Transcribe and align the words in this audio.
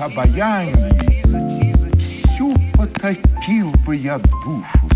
Обаянии 0.00 0.82
всю 1.96 2.54
потопил 2.74 3.70
бы 3.86 3.94
я 3.94 4.18
душу 4.18 4.90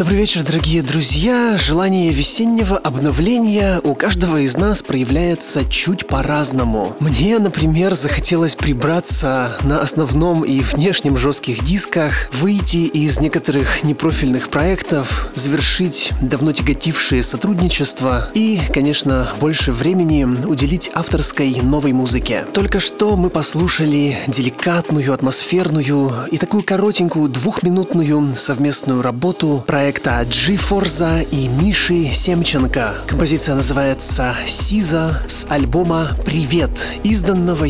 Добрый 0.00 0.16
вечер, 0.16 0.42
дорогие 0.42 0.82
друзья. 0.82 1.58
Желание 1.58 2.10
весеннего 2.10 2.78
обновления 2.78 3.80
у 3.84 3.94
каждого 3.94 4.38
из 4.38 4.56
нас 4.56 4.82
проявляется 4.82 5.66
чуть 5.66 6.06
по-разному. 6.06 6.96
Мне, 7.00 7.38
например, 7.38 7.92
захотелось 7.92 8.56
прибраться 8.60 9.56
на 9.64 9.80
основном 9.80 10.44
и 10.44 10.60
внешнем 10.60 11.16
жестких 11.16 11.64
дисках, 11.64 12.28
выйти 12.32 12.76
из 12.86 13.18
некоторых 13.18 13.82
непрофильных 13.82 14.50
проектов, 14.50 15.28
завершить 15.34 16.12
давно 16.20 16.52
тяготившее 16.52 17.22
сотрудничество 17.22 18.28
и, 18.34 18.60
конечно, 18.72 19.30
больше 19.40 19.72
времени 19.72 20.24
уделить 20.24 20.90
авторской 20.94 21.56
новой 21.62 21.92
музыке. 21.92 22.44
Только 22.52 22.80
что 22.80 23.16
мы 23.16 23.30
послушали 23.30 24.18
деликатную, 24.26 25.14
атмосферную 25.14 26.12
и 26.30 26.36
такую 26.36 26.62
коротенькую 26.62 27.28
двухминутную 27.28 28.34
совместную 28.36 29.02
работу 29.02 29.64
проекта 29.66 30.24
G 30.26 30.56
Forza 30.56 31.26
и 31.30 31.48
Миши 31.48 32.10
Семченко. 32.12 32.94
Композиция 33.06 33.54
называется 33.54 34.34
«Сиза» 34.46 35.22
с 35.28 35.46
альбома 35.48 36.08
«Привет», 36.26 36.86
изданного 37.04 37.64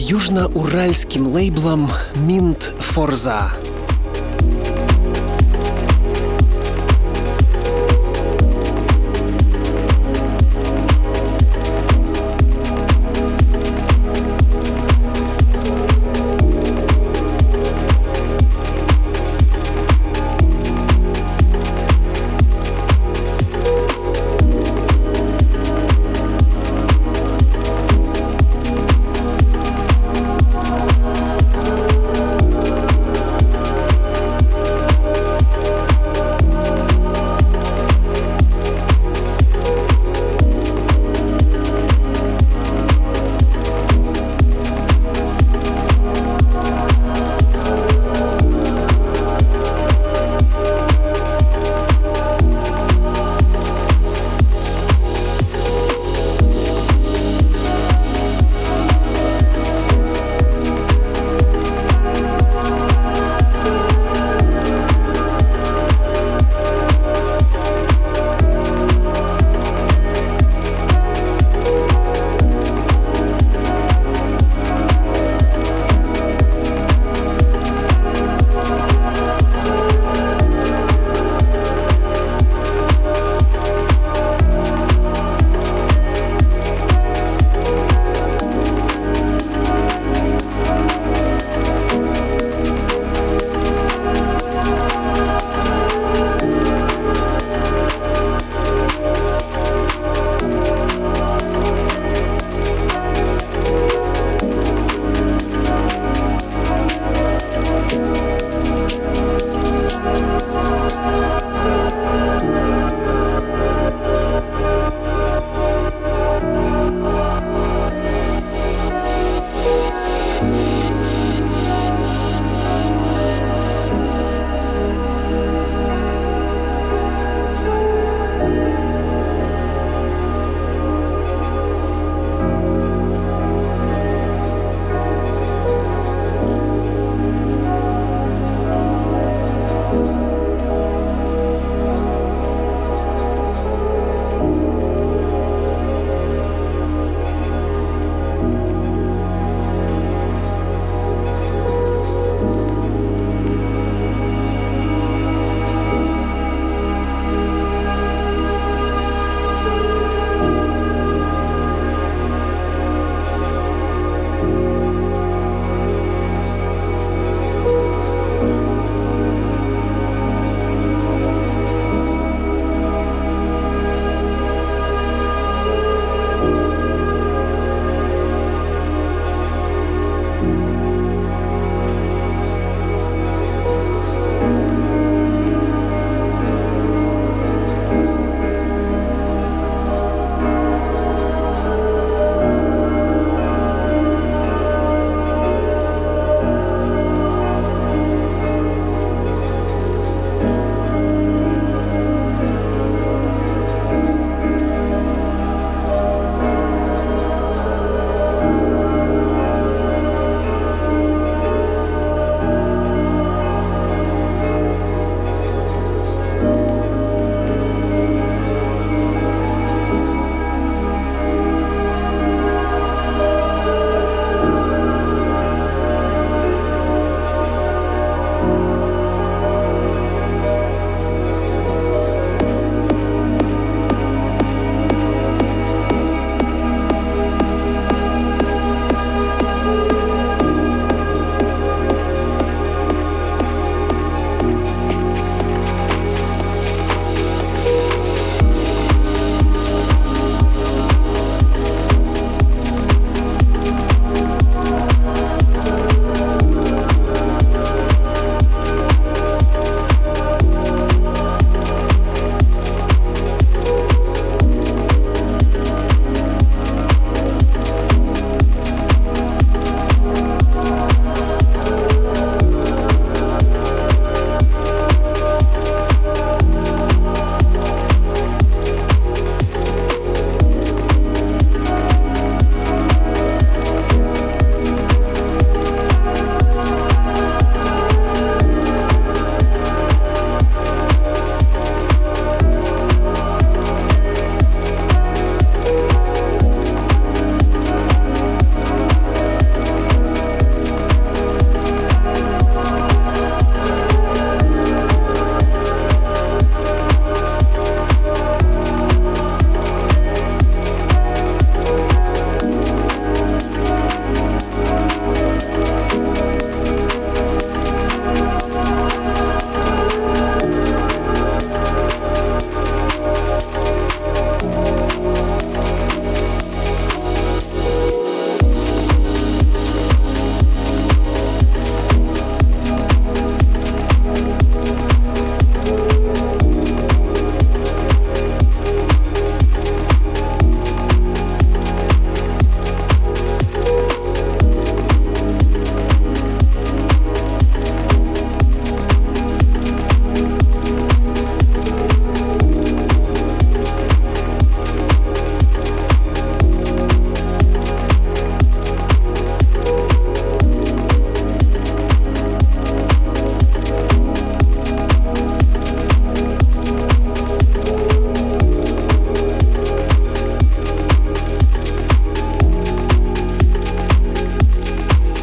южно-уральским 0.81 1.27
лейблом 1.27 1.91
Mint 2.27 2.75
Forza. 2.81 3.80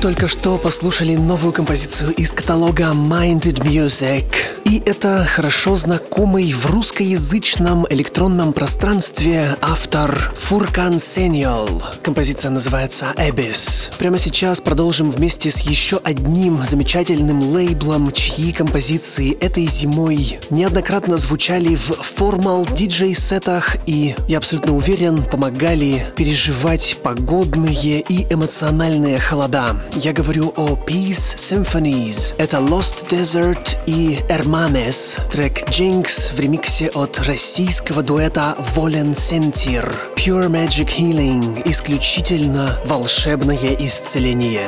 Только 0.07 0.29
что 0.29 0.57
послушали 0.57 1.17
новую 1.17 1.51
композицию 1.51 2.13
из 2.13 2.31
каталога 2.31 2.93
Minded 2.93 3.61
Music. 3.65 4.56
И 4.69 4.83
это 4.85 5.23
хорошо 5.23 5.77
знакомый 5.77 6.51
в 6.51 6.65
русскоязычном 6.65 7.87
электронном 7.89 8.51
пространстве 8.51 9.55
автор 9.61 10.33
Фуркан 10.37 10.99
Сеньол. 10.99 11.81
Композиция 12.03 12.51
называется 12.51 13.05
Abyss. 13.15 13.93
Прямо 13.97 14.19
сейчас 14.19 14.59
продолжим 14.59 15.09
вместе 15.09 15.51
с 15.51 15.61
еще 15.61 16.01
одним 16.03 16.65
замечательным 16.65 17.39
лейблом, 17.53 18.11
чьи 18.11 18.51
композиции 18.51 19.37
этой 19.39 19.67
зимой 19.67 20.37
неоднократно 20.49 21.15
звучали 21.15 21.75
в 21.75 21.93
формал 22.03 22.65
диджей-сетах 22.65 23.77
и, 23.85 24.15
я 24.27 24.37
абсолютно 24.37 24.75
уверен, 24.75 25.23
помогали 25.23 26.05
переживать 26.17 26.97
погодные 27.01 28.01
и 28.01 28.27
эмоциональные 28.33 29.17
холода. 29.17 29.77
Я 29.93 30.11
говорю 30.11 30.53
о 30.57 30.73
Peace 30.75 31.37
Symphonies. 31.37 32.33
Это 32.37 32.57
Lost 32.57 33.07
Desert 33.07 33.77
и 33.85 34.19
Hermanes. 34.57 35.19
Трек 35.29 35.69
Jinx 35.69 36.33
в 36.33 36.39
ремиксе 36.39 36.89
от 36.89 37.19
российского 37.19 38.01
дуэта 38.01 38.55
Волен 38.73 39.13
Сентир. 39.13 39.95
Pure 40.15 40.49
Magic 40.49 40.89
Healing. 40.97 41.61
Исключительно 41.69 42.79
волшебное 42.85 43.75
исцеление. 43.77 44.67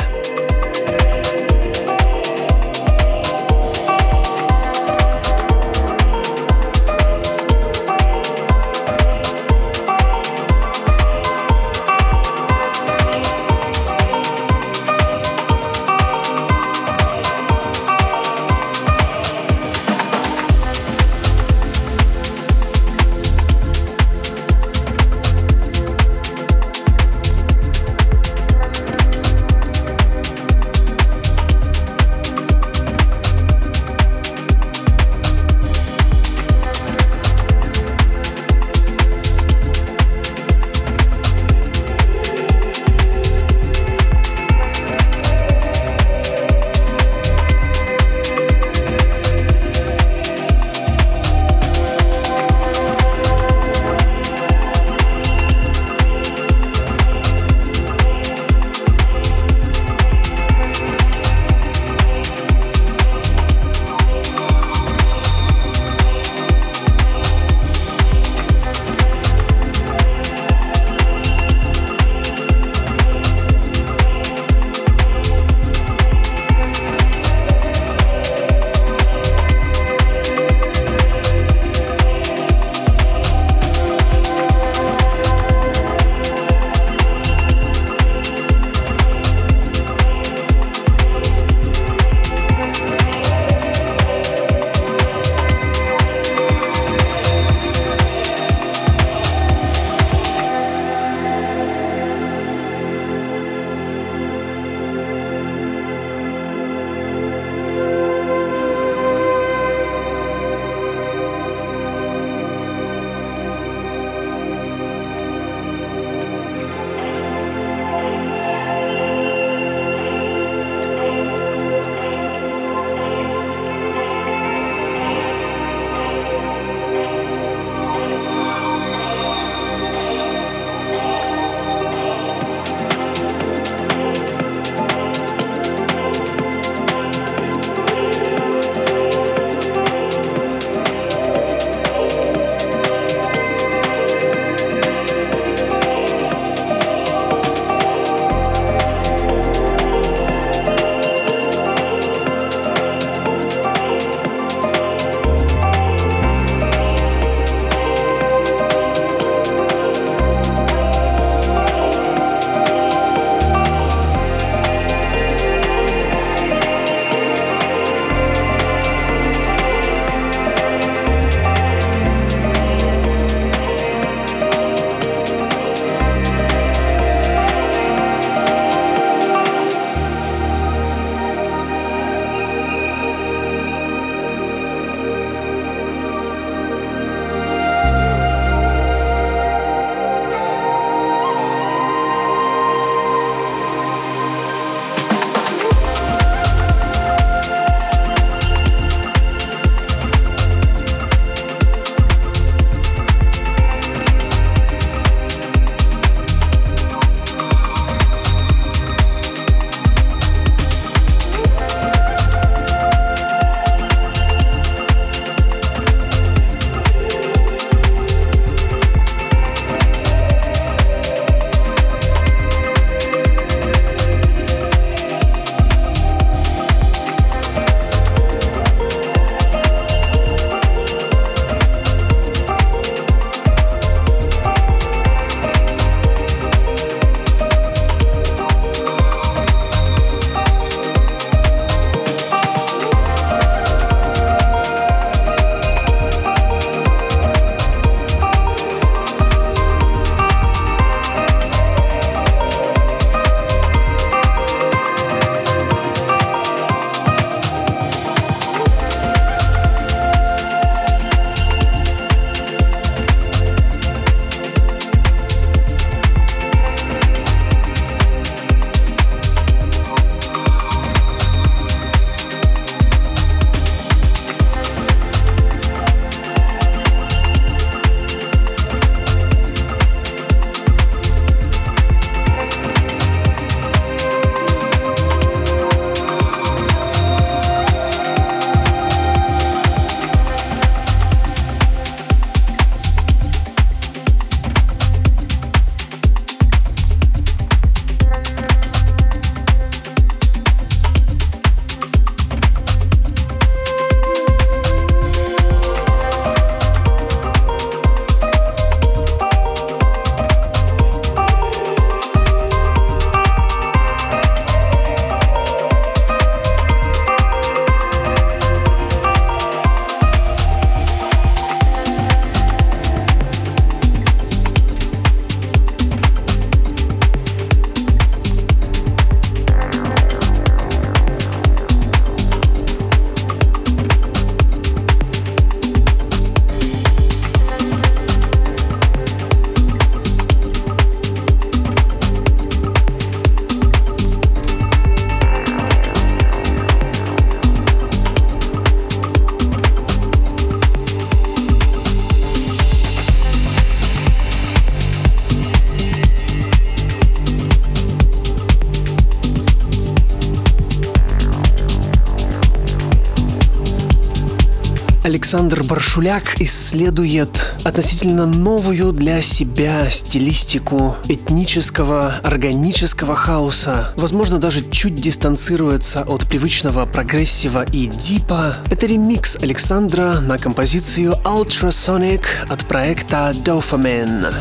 Александр 365.29 365.61
Баршуляк 365.63 366.41
исследует 366.41 367.53
относительно 367.63 368.25
новую 368.25 368.91
для 368.91 369.21
себя 369.21 369.87
стилистику 369.91 370.95
этнического, 371.07 372.15
органического 372.23 373.15
хаоса. 373.15 373.93
Возможно, 373.95 374.39
даже 374.39 374.67
чуть 374.71 374.95
дистанцируется 374.95 376.01
от 376.01 376.27
привычного 376.27 376.87
прогрессива 376.87 377.63
и 377.71 377.85
дипа. 377.85 378.55
Это 378.71 378.87
ремикс 378.87 379.35
Александра 379.35 380.19
на 380.19 380.39
композицию 380.39 381.13
Ultrasonic 381.23 382.23
от 382.49 382.65
проекта 382.65 383.31
Dopamine. 383.45 384.33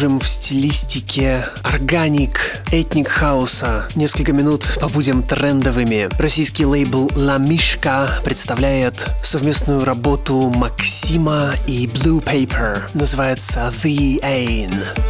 Продолжим 0.00 0.18
в 0.18 0.28
стилистике 0.28 1.44
органик, 1.62 2.62
этник 2.72 3.08
хауса. 3.08 3.86
Несколько 3.94 4.32
минут 4.32 4.78
побудем 4.80 5.22
трендовыми. 5.22 6.08
Российский 6.18 6.64
лейбл 6.64 7.08
La 7.08 7.38
Mishka 7.38 8.08
представляет 8.24 9.08
совместную 9.22 9.84
работу 9.84 10.48
Максима 10.48 11.50
и 11.66 11.84
Blue 11.86 12.24
Paper. 12.24 12.84
Называется 12.94 13.70
The 13.82 14.22
Ain. 14.22 15.09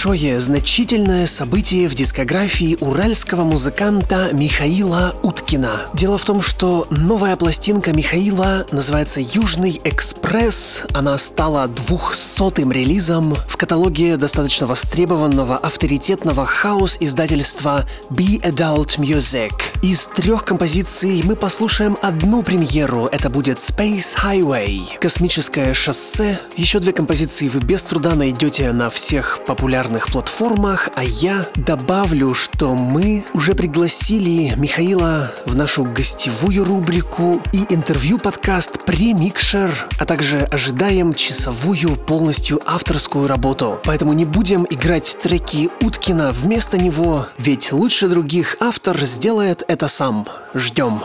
Большое, 0.00 0.40
значительное 0.40 1.26
событие 1.26 1.86
в 1.86 1.94
дискографии 1.94 2.74
уральского 2.80 3.44
музыканта 3.44 4.30
Михаила 4.32 5.14
Уткина. 5.22 5.88
Дело 5.92 6.16
в 6.16 6.24
том, 6.24 6.40
что 6.40 6.86
новая 6.88 7.36
пластинка 7.36 7.92
Михаила 7.92 8.64
называется 8.72 9.20
«Южный 9.20 9.78
экспресс». 9.84 10.84
Она 10.94 11.18
стала 11.18 11.68
двухсотым 11.68 12.72
релизом 12.72 13.34
в 13.46 13.58
каталоге 13.58 14.16
достаточно 14.16 14.66
востребованного 14.66 15.58
авторитетного 15.58 16.46
хаос-издательства 16.46 17.84
Be 18.08 18.40
Adult 18.40 18.96
Music. 18.96 19.52
Из 19.82 20.08
трех 20.08 20.44
композиций 20.44 21.22
мы 21.24 21.36
послушаем 21.36 21.96
одну 22.02 22.42
премьеру. 22.42 23.06
Это 23.06 23.30
будет 23.30 23.56
Space 23.56 24.14
Highway, 24.22 24.98
космическое 25.00 25.72
шоссе. 25.72 26.38
Еще 26.54 26.80
две 26.80 26.92
композиции 26.92 27.48
вы 27.48 27.60
без 27.60 27.82
труда 27.84 28.14
найдете 28.14 28.72
на 28.72 28.90
всех 28.90 29.40
популярных 29.46 30.08
платформах, 30.08 30.90
а 30.96 31.02
я 31.02 31.46
добавлю, 31.54 32.34
что 32.34 32.74
мы 32.74 33.24
уже 33.32 33.54
пригласили 33.54 34.52
Михаила 34.54 35.32
в 35.46 35.56
нашу 35.56 35.84
гостевую 35.84 36.62
рубрику 36.66 37.40
и 37.54 37.64
интервью-подкаст 37.72 38.84
«Премикшер», 38.84 39.70
а 39.98 40.04
также 40.04 40.40
ожидаем 40.40 41.14
часовую 41.14 41.96
полностью 41.96 42.60
авторскую 42.66 43.28
работу. 43.28 43.80
Поэтому 43.84 44.12
не 44.12 44.26
будем 44.26 44.66
играть 44.68 45.16
треки 45.22 45.70
Уткина 45.80 46.32
вместо 46.32 46.76
него, 46.76 47.28
ведь 47.38 47.72
лучше 47.72 48.08
других 48.08 48.58
автор 48.60 49.02
сделает 49.06 49.64
это 49.70 49.86
сам. 49.86 50.26
Ждем. 50.52 51.00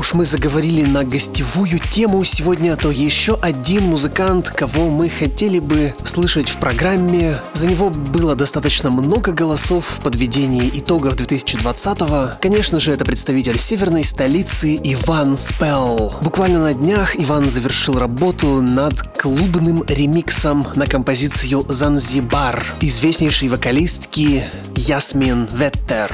Уж 0.00 0.14
мы 0.14 0.24
заговорили 0.24 0.82
на 0.86 1.04
гостевую 1.04 1.78
тему 1.78 2.24
сегодня, 2.24 2.74
то 2.74 2.90
еще 2.90 3.38
один 3.42 3.82
музыкант, 3.82 4.48
кого 4.48 4.88
мы 4.88 5.10
хотели 5.10 5.58
бы 5.58 5.94
слышать 6.04 6.48
в 6.48 6.56
программе. 6.56 7.36
За 7.52 7.66
него 7.66 7.90
было 7.90 8.34
достаточно 8.34 8.90
много 8.90 9.32
голосов 9.32 9.84
в 9.98 10.00
подведении 10.00 10.70
итогов 10.72 11.16
2020-го. 11.16 12.38
Конечно 12.40 12.80
же, 12.80 12.92
это 12.92 13.04
представитель 13.04 13.58
северной 13.58 14.04
столицы 14.04 14.80
Иван 14.82 15.36
Спелл. 15.36 16.14
Буквально 16.22 16.60
на 16.60 16.72
днях 16.72 17.14
Иван 17.20 17.50
завершил 17.50 17.98
работу 17.98 18.62
над 18.62 19.02
клубным 19.18 19.84
ремиксом 19.86 20.66
на 20.76 20.86
композицию 20.86 21.66
«Занзибар» 21.68 22.64
известнейшей 22.80 23.48
вокалистки 23.48 24.44
Ясмин 24.76 25.46
Веттер. 25.52 26.10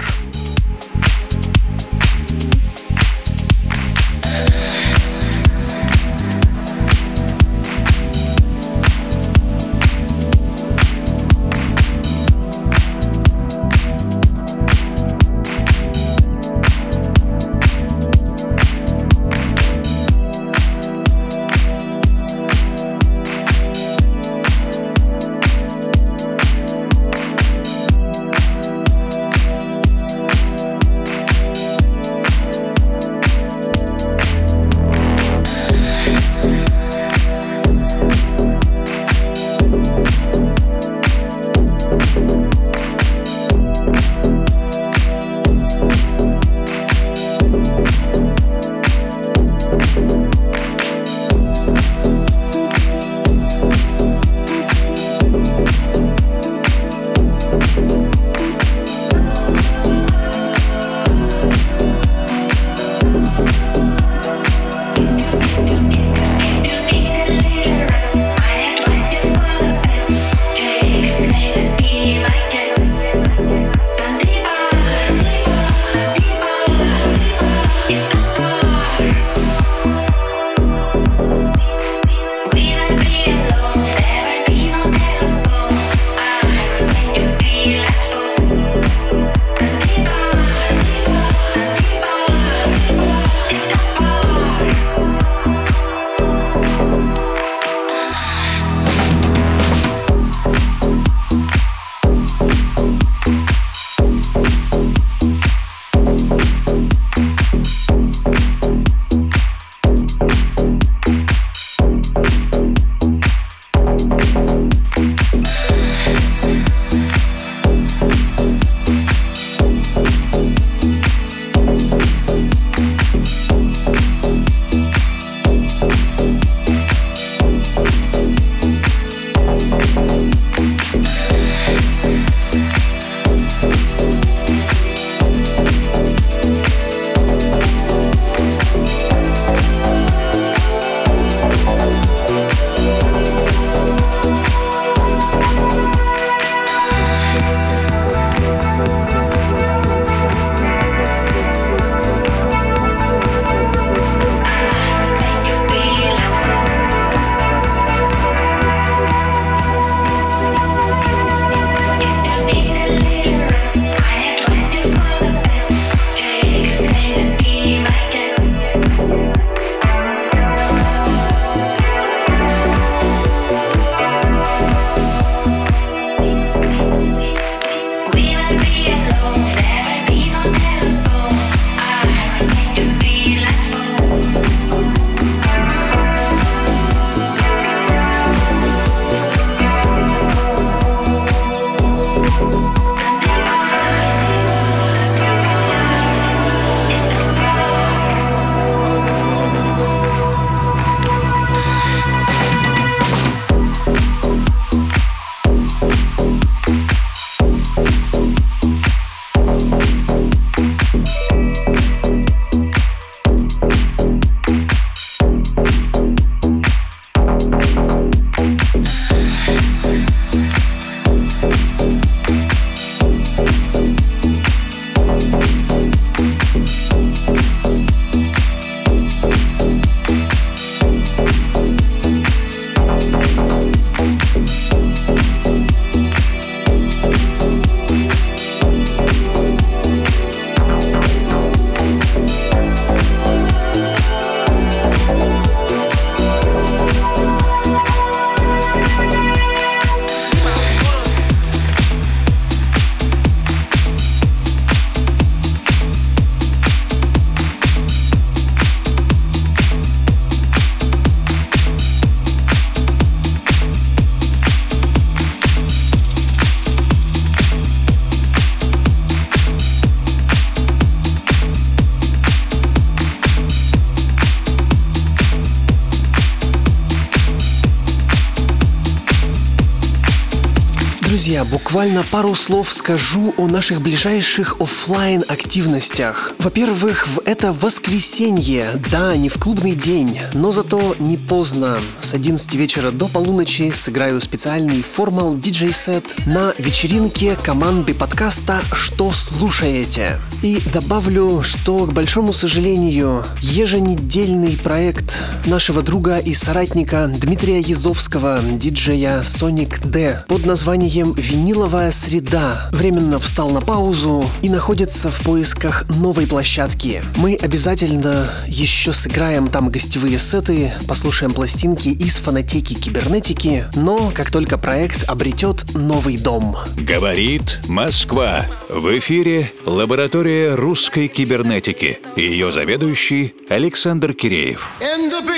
Друзья, 281.37 281.53
буквально 281.53 282.03
пару 282.03 282.35
слов 282.35 282.73
скажу 282.73 283.35
о 283.37 283.47
наших 283.47 283.83
ближайших 283.83 284.57
офлайн 284.59 285.23
активностях. 285.29 286.33
Во-первых, 286.39 287.07
в 287.07 287.21
это 287.27 287.53
воскресенье, 287.53 288.65
да, 288.91 289.15
не 289.17 289.29
в 289.29 289.39
клубный 289.39 289.75
день, 289.75 290.21
но 290.33 290.51
зато 290.51 290.97
не 290.99 291.19
поздно. 291.19 291.79
С 292.01 292.15
11 292.15 292.55
вечера 292.55 292.91
до 292.91 293.07
полуночи 293.09 293.71
сыграю 293.71 294.21
специальный 294.21 294.83
формал 294.83 295.37
диджей-сет 295.37 296.27
на 296.27 296.55
вечеринке 296.57 297.37
команды 297.43 297.93
подкаста 297.93 298.63
«Что 298.73 299.13
слушаете?». 299.13 300.19
И 300.43 300.63
добавлю, 300.73 301.43
что, 301.43 301.85
к 301.87 301.93
большому 301.93 302.33
сожалению, 302.33 303.25
еженедельный 303.43 304.57
проект 304.57 305.16
нашего 305.47 305.83
друга 305.83 306.19
и 306.19 306.35
соратника 306.35 307.11
Дмитрия 307.13 307.61
Язовского, 307.61 308.41
диджея 308.43 309.21
Sonic 309.23 309.87
D, 309.87 310.25
под 310.29 310.45
названием 310.45 311.13
«Виниловая 311.15 311.91
среда» 311.91 312.69
временно 312.73 313.19
встал 313.19 313.51
на 313.51 313.61
паузу 313.61 314.29
и 314.43 314.49
находится 314.49 315.11
в 315.11 315.21
поисках 315.21 315.85
новой 315.97 316.27
площадки. 316.27 317.03
Мы 317.17 317.37
обязательно 317.37 318.31
еще 318.47 318.93
сыграем 318.93 319.49
там 319.49 319.71
гостевые 319.71 320.19
сеты, 320.19 320.73
послушаем 320.89 321.33
пластинки 321.33 321.89
из 321.89 322.17
фанатеки 322.17 322.75
кибернетики, 322.75 323.67
но 323.75 324.11
как 324.15 324.31
только 324.31 324.59
проект 324.59 325.09
обретет 325.09 325.75
новый 325.75 326.19
дом. 326.19 326.57
Говорит 326.77 327.61
Москва. 327.69 328.47
В 328.69 328.99
эфире 328.99 329.53
лаборатория 329.65 330.55
русской 330.55 331.09
кибернетики. 331.09 332.01
Ее 332.17 332.51
заведующий 332.51 333.35
Александр 333.49 334.13
Киреев. 334.13 334.71
In 334.81 335.11
the 335.11 335.36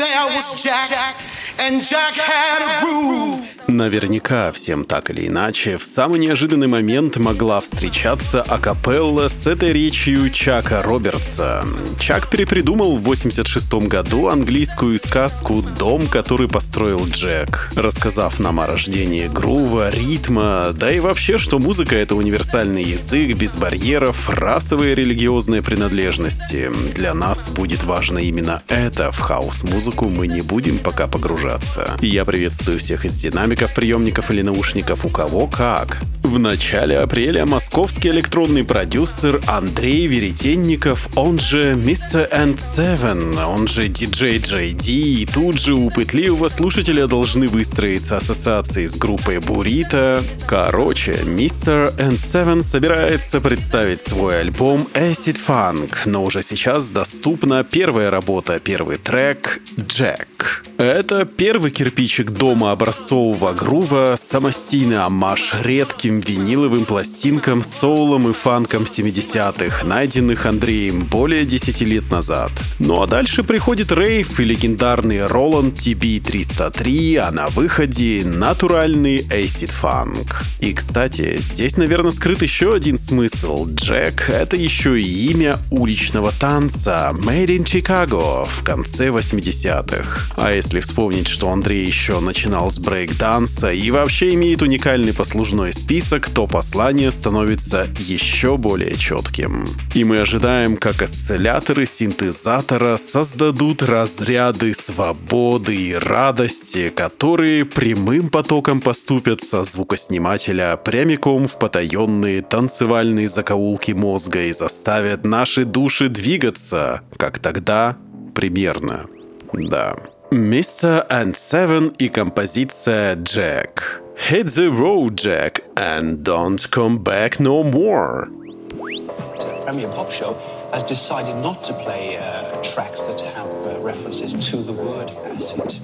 there 0.00 0.26
was 0.28 0.62
Jack, 0.62 1.20
and 1.58 1.82
Jack 1.82 2.14
had 2.14 2.64
a 2.64 2.80
groove. 2.80 3.59
Наверняка 3.70 4.50
всем 4.50 4.84
так 4.84 5.10
или 5.10 5.28
иначе 5.28 5.76
в 5.76 5.84
самый 5.84 6.18
неожиданный 6.18 6.66
момент 6.66 7.18
могла 7.18 7.60
встречаться 7.60 8.42
акапелла 8.42 9.28
с 9.28 9.46
этой 9.46 9.72
речью 9.72 10.28
Чака 10.30 10.82
Робертса. 10.82 11.64
Чак 11.96 12.28
перепридумал 12.28 12.96
в 12.96 13.02
86 13.02 13.74
году 13.86 14.26
английскую 14.26 14.98
сказку 14.98 15.62
«Дом, 15.62 16.08
который 16.08 16.48
построил 16.48 17.06
Джек», 17.06 17.70
рассказав 17.76 18.40
нам 18.40 18.58
о 18.58 18.66
рождении 18.66 19.28
грува, 19.28 19.90
ритма, 19.90 20.72
да 20.74 20.90
и 20.90 20.98
вообще, 20.98 21.38
что 21.38 21.60
музыка— 21.60 21.94
это 21.96 22.16
универсальный 22.16 22.82
язык, 22.82 23.36
без 23.36 23.54
барьеров, 23.54 24.28
расовые 24.28 24.92
и 24.92 24.96
религиозные 24.96 25.62
принадлежности. 25.62 26.72
Для 26.96 27.14
нас 27.14 27.48
будет 27.48 27.84
важно 27.84 28.18
именно 28.18 28.64
это. 28.66 29.12
В 29.12 29.20
хаос-музыку 29.20 30.08
мы 30.08 30.26
не 30.26 30.42
будем 30.42 30.78
пока 30.78 31.06
погружаться. 31.06 31.96
Я 32.00 32.24
приветствую 32.24 32.80
всех 32.80 33.04
из 33.04 33.20
динамиков, 33.60 33.74
приемников 33.74 34.30
или 34.30 34.42
наушников, 34.42 35.04
у 35.04 35.10
кого 35.10 35.46
как. 35.46 36.00
В 36.30 36.38
начале 36.38 36.96
апреля 36.96 37.44
московский 37.44 38.10
электронный 38.10 38.62
продюсер 38.62 39.40
Андрей 39.48 40.06
Веретенников, 40.06 41.08
он 41.16 41.40
же 41.40 41.72
Mr. 41.72 42.30
N7, 42.30 43.44
он 43.44 43.66
же 43.66 43.88
DJ 43.88 44.38
JD, 44.38 44.88
и 44.90 45.26
тут 45.26 45.58
же 45.58 45.74
у 45.74 45.90
пытливого 45.90 46.46
слушателя 46.46 47.08
должны 47.08 47.48
выстроиться 47.48 48.16
ассоциации 48.16 48.86
с 48.86 48.94
группой 48.94 49.40
Бурито. 49.40 50.22
Короче, 50.46 51.14
Mr. 51.24 51.92
N7 51.96 52.62
собирается 52.62 53.40
представить 53.40 54.00
свой 54.00 54.40
альбом 54.40 54.86
Acid 54.94 55.36
Funk, 55.44 55.96
но 56.04 56.24
уже 56.24 56.42
сейчас 56.42 56.90
доступна 56.90 57.64
первая 57.64 58.08
работа, 58.08 58.60
первый 58.60 58.98
трек 58.98 59.60
«Jack». 59.76 60.60
Это 60.78 61.26
первый 61.26 61.72
кирпичик 61.72 62.30
дома 62.30 62.70
образцового 62.70 63.52
грува, 63.52 64.14
самостийный 64.16 65.00
амаш 65.00 65.54
редким 65.62 66.19
виниловым 66.20 66.84
пластинкам, 66.84 67.62
соулом 67.62 68.28
и 68.28 68.32
фанком 68.32 68.84
70-х, 68.84 69.86
найденных 69.86 70.46
Андреем 70.46 71.04
более 71.04 71.44
10 71.44 71.80
лет 71.82 72.10
назад. 72.10 72.50
Ну 72.78 73.02
а 73.02 73.06
дальше 73.06 73.42
приходит 73.42 73.92
рейв 73.92 74.38
и 74.40 74.44
легендарный 74.44 75.18
Roland 75.18 75.74
TB-303, 75.74 77.16
а 77.16 77.30
на 77.30 77.48
выходе 77.48 78.22
натуральный 78.24 79.18
Acid 79.18 79.72
Funk. 79.82 80.42
И, 80.60 80.72
кстати, 80.74 81.38
здесь, 81.38 81.76
наверное, 81.76 82.10
скрыт 82.10 82.42
еще 82.42 82.74
один 82.74 82.98
смысл. 82.98 83.66
Джек— 83.66 84.28
это 84.28 84.56
еще 84.56 85.00
и 85.00 85.30
имя 85.30 85.58
уличного 85.70 86.32
танца 86.32 87.12
Made 87.14 87.46
in 87.46 87.64
Chicago 87.64 88.46
в 88.46 88.62
конце 88.64 89.08
80-х. 89.08 90.32
А 90.36 90.52
если 90.52 90.80
вспомнить, 90.80 91.28
что 91.28 91.50
Андрей 91.50 91.84
еще 91.86 92.20
начинал 92.20 92.70
с 92.70 92.78
брейк-данса 92.78 93.72
и 93.72 93.90
вообще 93.90 94.34
имеет 94.34 94.62
уникальный 94.62 95.14
послужной 95.14 95.72
список, 95.72 96.09
то 96.18 96.46
послание 96.46 97.10
становится 97.12 97.86
еще 97.98 98.56
более 98.56 98.96
четким. 98.96 99.64
И 99.94 100.02
мы 100.04 100.18
ожидаем, 100.18 100.76
как 100.76 101.02
осцилляторы 101.02 101.86
синтезатора 101.86 102.96
создадут 102.96 103.82
разряды 103.82 104.74
свободы 104.74 105.76
и 105.76 105.94
радости, 105.94 106.90
которые 106.90 107.64
прямым 107.64 108.28
потоком 108.28 108.80
поступят 108.80 109.40
со 109.40 109.62
звукоснимателя 109.62 110.76
прямиком 110.76 111.46
в 111.46 111.58
потаенные 111.58 112.42
танцевальные 112.42 113.28
закоулки 113.28 113.92
мозга 113.92 114.42
и 114.42 114.52
заставят 114.52 115.24
наши 115.24 115.64
души 115.64 116.08
двигаться, 116.08 117.02
как 117.16 117.38
тогда 117.38 117.96
примерно. 118.34 119.06
Да. 119.52 119.96
Мистер 120.30 121.06
and 121.10 121.34
Seven 121.34 121.94
и 121.98 122.08
композиция 122.08 123.16
Jack. 123.16 124.00
Hit 124.28 124.48
the 124.48 124.70
road, 124.70 125.18
Jack, 125.18 125.60
and 125.76 126.22
don't 126.22 126.70
come 126.70 127.02
back 127.02 127.40
no 127.40 127.64
more. 127.64 128.28
The 128.30 129.62
Premier 129.64 129.88
Pop 129.88 130.12
Show 130.12 130.34
has 130.72 130.84
decided 130.84 131.34
not 131.42 131.64
to 131.64 131.72
play 131.72 132.16
uh, 132.16 132.62
tracks 132.62 133.04
that 133.04 133.20
have 133.22 133.48
uh, 133.66 133.80
references 133.80 134.34
to 134.50 134.58
the 134.58 134.72
word 134.72 135.10
acid. 135.24 135.76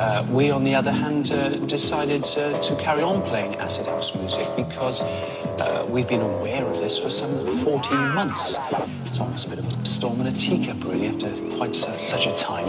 Uh, 0.00 0.26
we, 0.30 0.50
on 0.50 0.64
the 0.64 0.74
other 0.74 0.90
hand, 0.90 1.30
uh, 1.30 1.50
decided 1.66 2.24
to 2.24 2.76
carry 2.80 3.00
on 3.00 3.22
playing 3.22 3.54
acid 3.56 3.86
house 3.86 4.12
music 4.16 4.44
because 4.56 5.02
uh, 5.02 5.86
we've 5.88 6.08
been 6.08 6.20
aware 6.20 6.66
of 6.66 6.76
this 6.78 6.98
for 6.98 7.08
some 7.08 7.30
14 7.58 7.96
months. 8.12 8.56
It's 9.04 9.20
almost 9.20 9.46
a 9.46 9.50
bit 9.50 9.60
of 9.60 9.66
a 9.66 9.86
storm 9.86 10.20
in 10.20 10.26
a 10.26 10.32
teacup, 10.32 10.82
really, 10.82 11.06
after 11.06 11.30
quite 11.56 11.76
su- 11.76 11.96
such 11.96 12.26
a 12.26 12.34
time. 12.34 12.66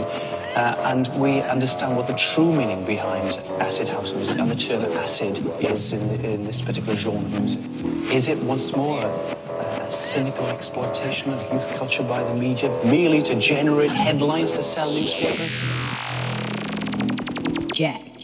Uh, 0.56 0.76
and 0.86 1.08
we 1.20 1.42
understand 1.42 1.98
what 1.98 2.06
the 2.06 2.14
true 2.14 2.54
meaning 2.54 2.86
behind 2.86 3.38
acid 3.60 3.88
house 3.88 4.14
music 4.14 4.38
and 4.38 4.50
the 4.52 4.56
term 4.56 4.84
acid 5.00 5.40
is 5.62 5.94
in, 5.94 6.24
in 6.24 6.46
this 6.46 6.62
particular 6.62 6.96
genre 6.96 7.26
of 7.26 7.42
music. 7.42 8.14
Is 8.14 8.28
it 8.28 8.38
once 8.44 8.76
more 8.76 9.02
a 9.02 9.92
cynical 9.92 10.46
exploitation 10.48 11.34
of 11.34 11.42
youth 11.52 11.76
culture 11.76 12.04
by 12.04 12.24
the 12.24 12.36
media 12.36 12.70
merely 12.86 13.24
to 13.24 13.34
generate 13.40 13.92
headlines 13.92 14.52
to 14.52 14.62
sell 14.62 14.94
newspapers? 14.94 15.60
Jack. 17.76 18.15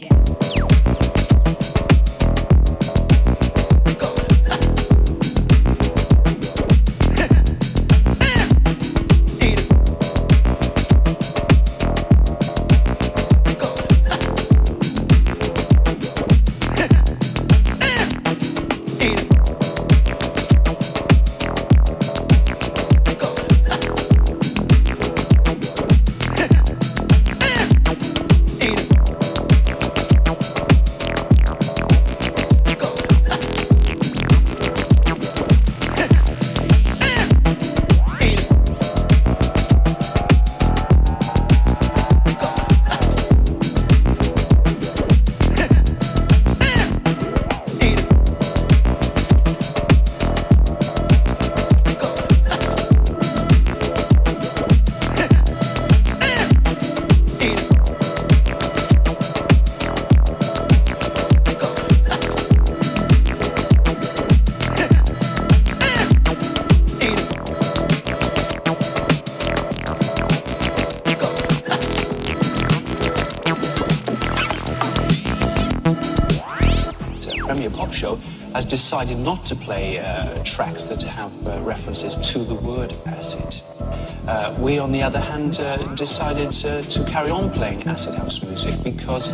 Decided 78.92 79.18
not 79.20 79.42
to 79.46 79.56
play 79.56 79.98
uh, 80.00 80.44
tracks 80.44 80.84
that 80.84 81.00
have 81.00 81.32
uh, 81.48 81.58
references 81.62 82.14
to 82.16 82.40
the 82.40 82.54
word 82.56 82.94
acid. 83.06 83.58
Uh, 84.28 84.54
we, 84.58 84.78
on 84.78 84.92
the 84.92 85.02
other 85.02 85.18
hand, 85.18 85.60
uh, 85.60 85.78
decided 85.94 86.52
to 86.52 87.02
carry 87.08 87.30
on 87.30 87.50
playing 87.52 87.82
acid 87.88 88.14
house 88.14 88.42
music 88.42 88.74
because 88.84 89.32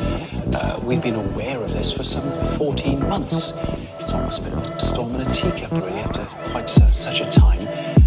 uh, 0.55 0.81
we've 0.85 1.03
been 1.03 1.17
aware 1.17 1.61
of 1.61 1.73
this 1.73 1.91
for 1.91 2.05
some 2.05 2.23
14 2.57 3.01
months. 3.09 3.53
It's 3.99 4.13
almost 4.13 4.39
a 4.39 4.45
bit 4.45 4.53
a 4.53 4.79
storm 4.79 5.17
in 5.17 5.23
a 5.23 5.31
teacup, 5.33 5.73
really, 5.73 5.99
after 6.07 6.25
quite 6.53 6.71
su- 6.71 6.93
such 6.93 7.21
a 7.21 7.29
time. 7.29 7.67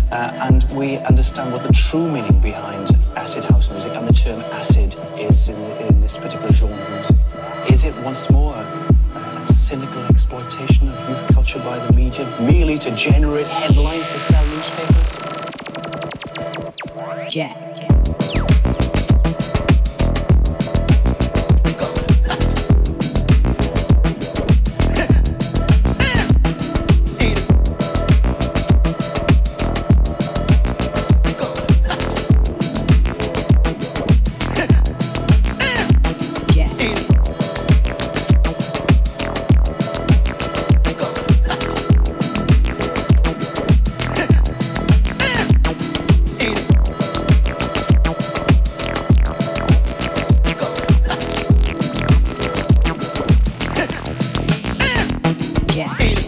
Uh, 0.10 0.48
and 0.48 0.64
we 0.72 1.00
understand 1.00 1.52
what 1.52 1.64
the 1.64 1.74
true 1.74 2.10
meaning 2.10 2.40
behind 2.40 2.96
acid 3.18 3.44
house 3.44 3.70
music 3.70 3.94
and 3.94 4.08
the 4.08 4.14
term 4.14 4.40
acid 4.54 4.96
is 5.20 5.50
in, 5.50 5.60
in 5.86 6.00
this 6.00 6.16
particular 6.16 6.54
genre 6.54 6.78
of 6.78 6.90
music. 6.92 7.16
Is 7.70 7.84
it 7.84 7.94
once 8.06 8.30
more 8.30 8.56
cynical 9.72 10.04
exploitation 10.08 10.90
of 10.90 11.10
youth 11.10 11.26
culture 11.34 11.60
by 11.60 11.80
the 11.80 11.94
media 11.94 12.28
merely 12.42 12.78
to 12.78 12.94
generate 12.94 13.48
headlines 13.48 14.06
to 14.10 14.20
sell 14.20 14.46
newspapers? 14.48 15.16
Jack. 17.32 17.71
Yeah. 55.74 56.21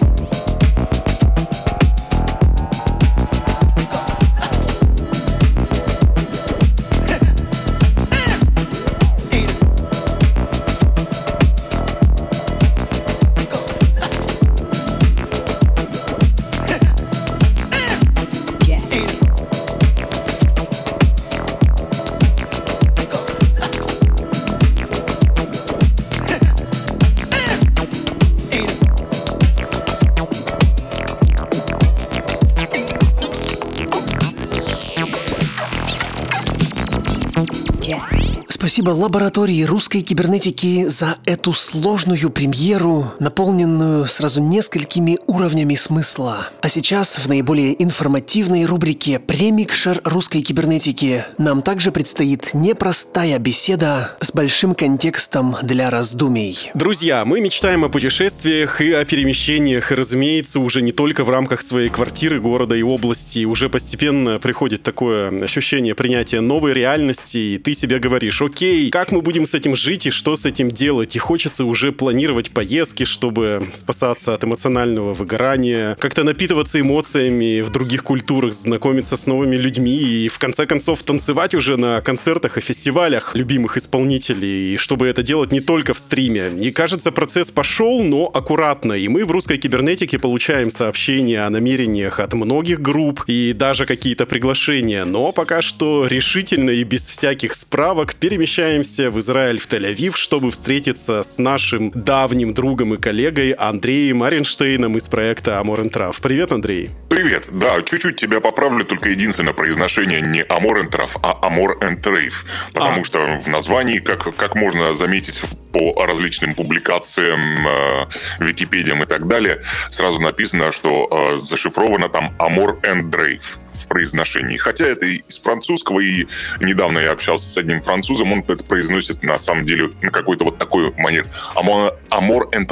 Спасибо 38.74 38.89
лаборатории 38.89 39.61
русской 39.61 40.01
кибернетики 40.01 40.86
за 40.88 41.19
эту 41.28 41.53
сложную 41.53 42.32
премьеру, 42.32 43.13
наполненную 43.19 44.07
сразу 44.07 44.41
несколькими 44.41 45.19
уровнями 45.28 45.76
смысла. 45.76 46.47
А 46.59 46.69
сейчас 46.69 47.19
в 47.19 47.30
наиболее 47.30 47.80
информативной 47.84 48.65
рубрике 48.65 49.19
«Премикшер 49.19 50.01
русской 50.03 50.41
кибернетики» 50.41 51.24
нам 51.38 51.61
также 51.61 51.91
предстоит 51.91 52.55
непростая 52.55 53.38
беседа 53.38 54.17
с 54.21 54.32
большим 54.32 54.74
контекстом 54.74 55.55
для 55.61 55.91
раздумий. 55.91 56.71
Друзья, 56.74 57.26
мы 57.26 57.41
мечтаем 57.41 57.86
о 57.86 57.89
путешествиях 57.89 58.82
и 58.82 58.91
о 58.91 59.05
перемещениях, 59.05 59.91
и, 59.91 59.93
разумеется, 59.93 60.59
уже 60.59 60.82
не 60.82 60.93
только 60.93 61.24
в 61.24 61.30
рамках 61.30 61.61
своей 61.61 61.89
квартиры, 61.89 62.41
города 62.41 62.74
и 62.74 62.82
области. 62.82 63.45
Уже 63.45 63.69
постепенно 63.69 64.39
приходит 64.39 64.82
такое 64.82 65.30
ощущение 65.43 65.93
принятия 65.93 66.41
новой 66.41 66.74
реальности, 66.74 67.38
и 67.38 67.57
ты 67.59 67.76
себе 67.76 67.99
говоришь, 67.99 68.41
окей, 68.41 68.62
как 68.93 69.11
мы 69.11 69.22
будем 69.22 69.45
с 69.45 69.53
этим 69.53 69.76
жить 69.76 70.05
и 70.05 70.09
что 70.09 70.36
с 70.36 70.45
этим 70.45 70.72
делать? 70.72 71.16
И 71.16 71.20
хочется 71.20 71.66
уже 71.66 71.91
планировать 71.91 72.51
поездки, 72.51 73.03
чтобы 73.03 73.61
спасаться 73.74 74.34
от 74.34 74.43
эмоционального 74.43 75.14
выгорания, 75.14 75.95
как-то 75.99 76.24
напитываться 76.24 76.80
эмоциями 76.80 77.61
в 77.61 77.72
других 77.72 78.03
культурах, 78.03 78.53
знакомиться 78.53 79.18
с 79.18 79.28
новыми 79.28 79.55
людьми 79.55 79.97
и, 79.97 80.30
в 80.30 80.39
конце 80.39 80.66
концов, 80.66 81.03
танцевать 81.03 81.55
уже 81.55 81.76
на 81.76 81.99
концертах 82.01 82.57
и 82.57 82.61
фестивалях 82.61 83.36
любимых 83.36 83.76
исполнителей, 83.76 84.76
и 84.76 84.78
чтобы 84.78 85.07
это 85.07 85.24
делать 85.24 85.51
не 85.51 85.59
только 85.59 85.93
в 85.93 85.99
стриме. 85.99 86.51
И 86.59 86.72
кажется, 86.72 87.11
процесс 87.11 87.51
пошел, 87.51 88.03
но 88.03 88.30
аккуратно. 88.34 88.93
И 88.93 89.07
мы 89.09 89.26
в 89.26 89.32
русской 89.32 89.57
кибернетике 89.57 90.20
получаем 90.20 90.72
сообщения 90.72 91.41
о 91.41 91.49
намерениях 91.49 92.20
от 92.20 92.34
многих 92.34 92.82
групп 92.82 93.24
и 93.28 93.53
даже 93.53 93.86
какие-то 93.86 94.26
приглашения. 94.26 95.03
Но 95.03 95.32
пока 95.32 95.61
что 95.61 96.07
решительно 96.07 96.70
и 96.70 96.84
без 96.84 97.07
всяких 97.07 97.55
справок 97.55 98.16
перемещаемся 98.16 98.52
в 98.53 99.19
Израиль, 99.19 99.59
в 99.59 99.67
Тель-Авив, 99.67 100.15
чтобы 100.15 100.51
встретиться 100.51 101.23
с 101.23 101.39
нашим 101.39 101.89
давним 101.91 102.53
другом 102.53 102.93
и 102.93 102.97
коллегой 102.97 103.51
Андреем 103.51 104.21
Аренштейном 104.21 104.95
из 104.97 105.07
проекта 105.07 105.59
Amor 105.63 105.89
Traf. 105.89 106.17
Привет, 106.21 106.51
Андрей. 106.51 106.91
Привет. 107.09 107.47
Да, 107.51 107.81
чуть-чуть 107.81 108.15
тебя 108.17 108.41
поправлю, 108.41 108.85
только 108.85 109.09
единственное 109.09 109.53
произношение 109.53 110.21
не 110.21 110.41
Amor 110.43 110.87
Traf, 110.89 111.17
а 111.23 111.49
Amor 111.49 111.79
Rave. 111.79 112.33
Потому 112.73 113.01
А. 113.01 113.03
что 113.03 113.39
в 113.39 113.47
названии, 113.47 113.97
как, 113.97 114.35
как 114.35 114.55
можно 114.55 114.93
заметить 114.93 115.41
по 115.74 116.05
различным 116.05 116.53
публикациям, 116.53 117.67
э, 117.67 118.05
Википедиям 118.39 119.03
и 119.03 119.05
так 119.05 119.28
далее, 119.28 119.61
сразу 119.89 120.21
написано, 120.21 120.71
что 120.71 121.09
э, 121.11 121.38
зашифровано 121.39 122.07
там 122.09 122.34
Amor 122.38 122.80
and 122.84 123.09
Rave 123.09 123.41
в 123.74 123.88
произношении. 123.88 124.57
Хотя 124.57 124.86
это 124.86 125.05
и 125.05 125.17
из 125.28 125.39
французского, 125.39 125.99
и 125.99 126.28
недавно 126.61 126.99
я 126.99 127.11
общался 127.11 127.45
с 127.45 127.57
одним 127.57 127.82
французом, 127.82 128.32
он 128.32 128.39
это 128.47 128.63
произносит 128.63 129.24
на 129.24 129.39
самом 129.39 129.65
деле 129.65 129.89
на 130.01 130.11
какой-то 130.11 130.45
вот 130.45 130.59
такой 130.59 130.93
манер. 130.97 131.26
Amor, 131.55 131.97
amor 132.09 132.49
and. 132.51 132.63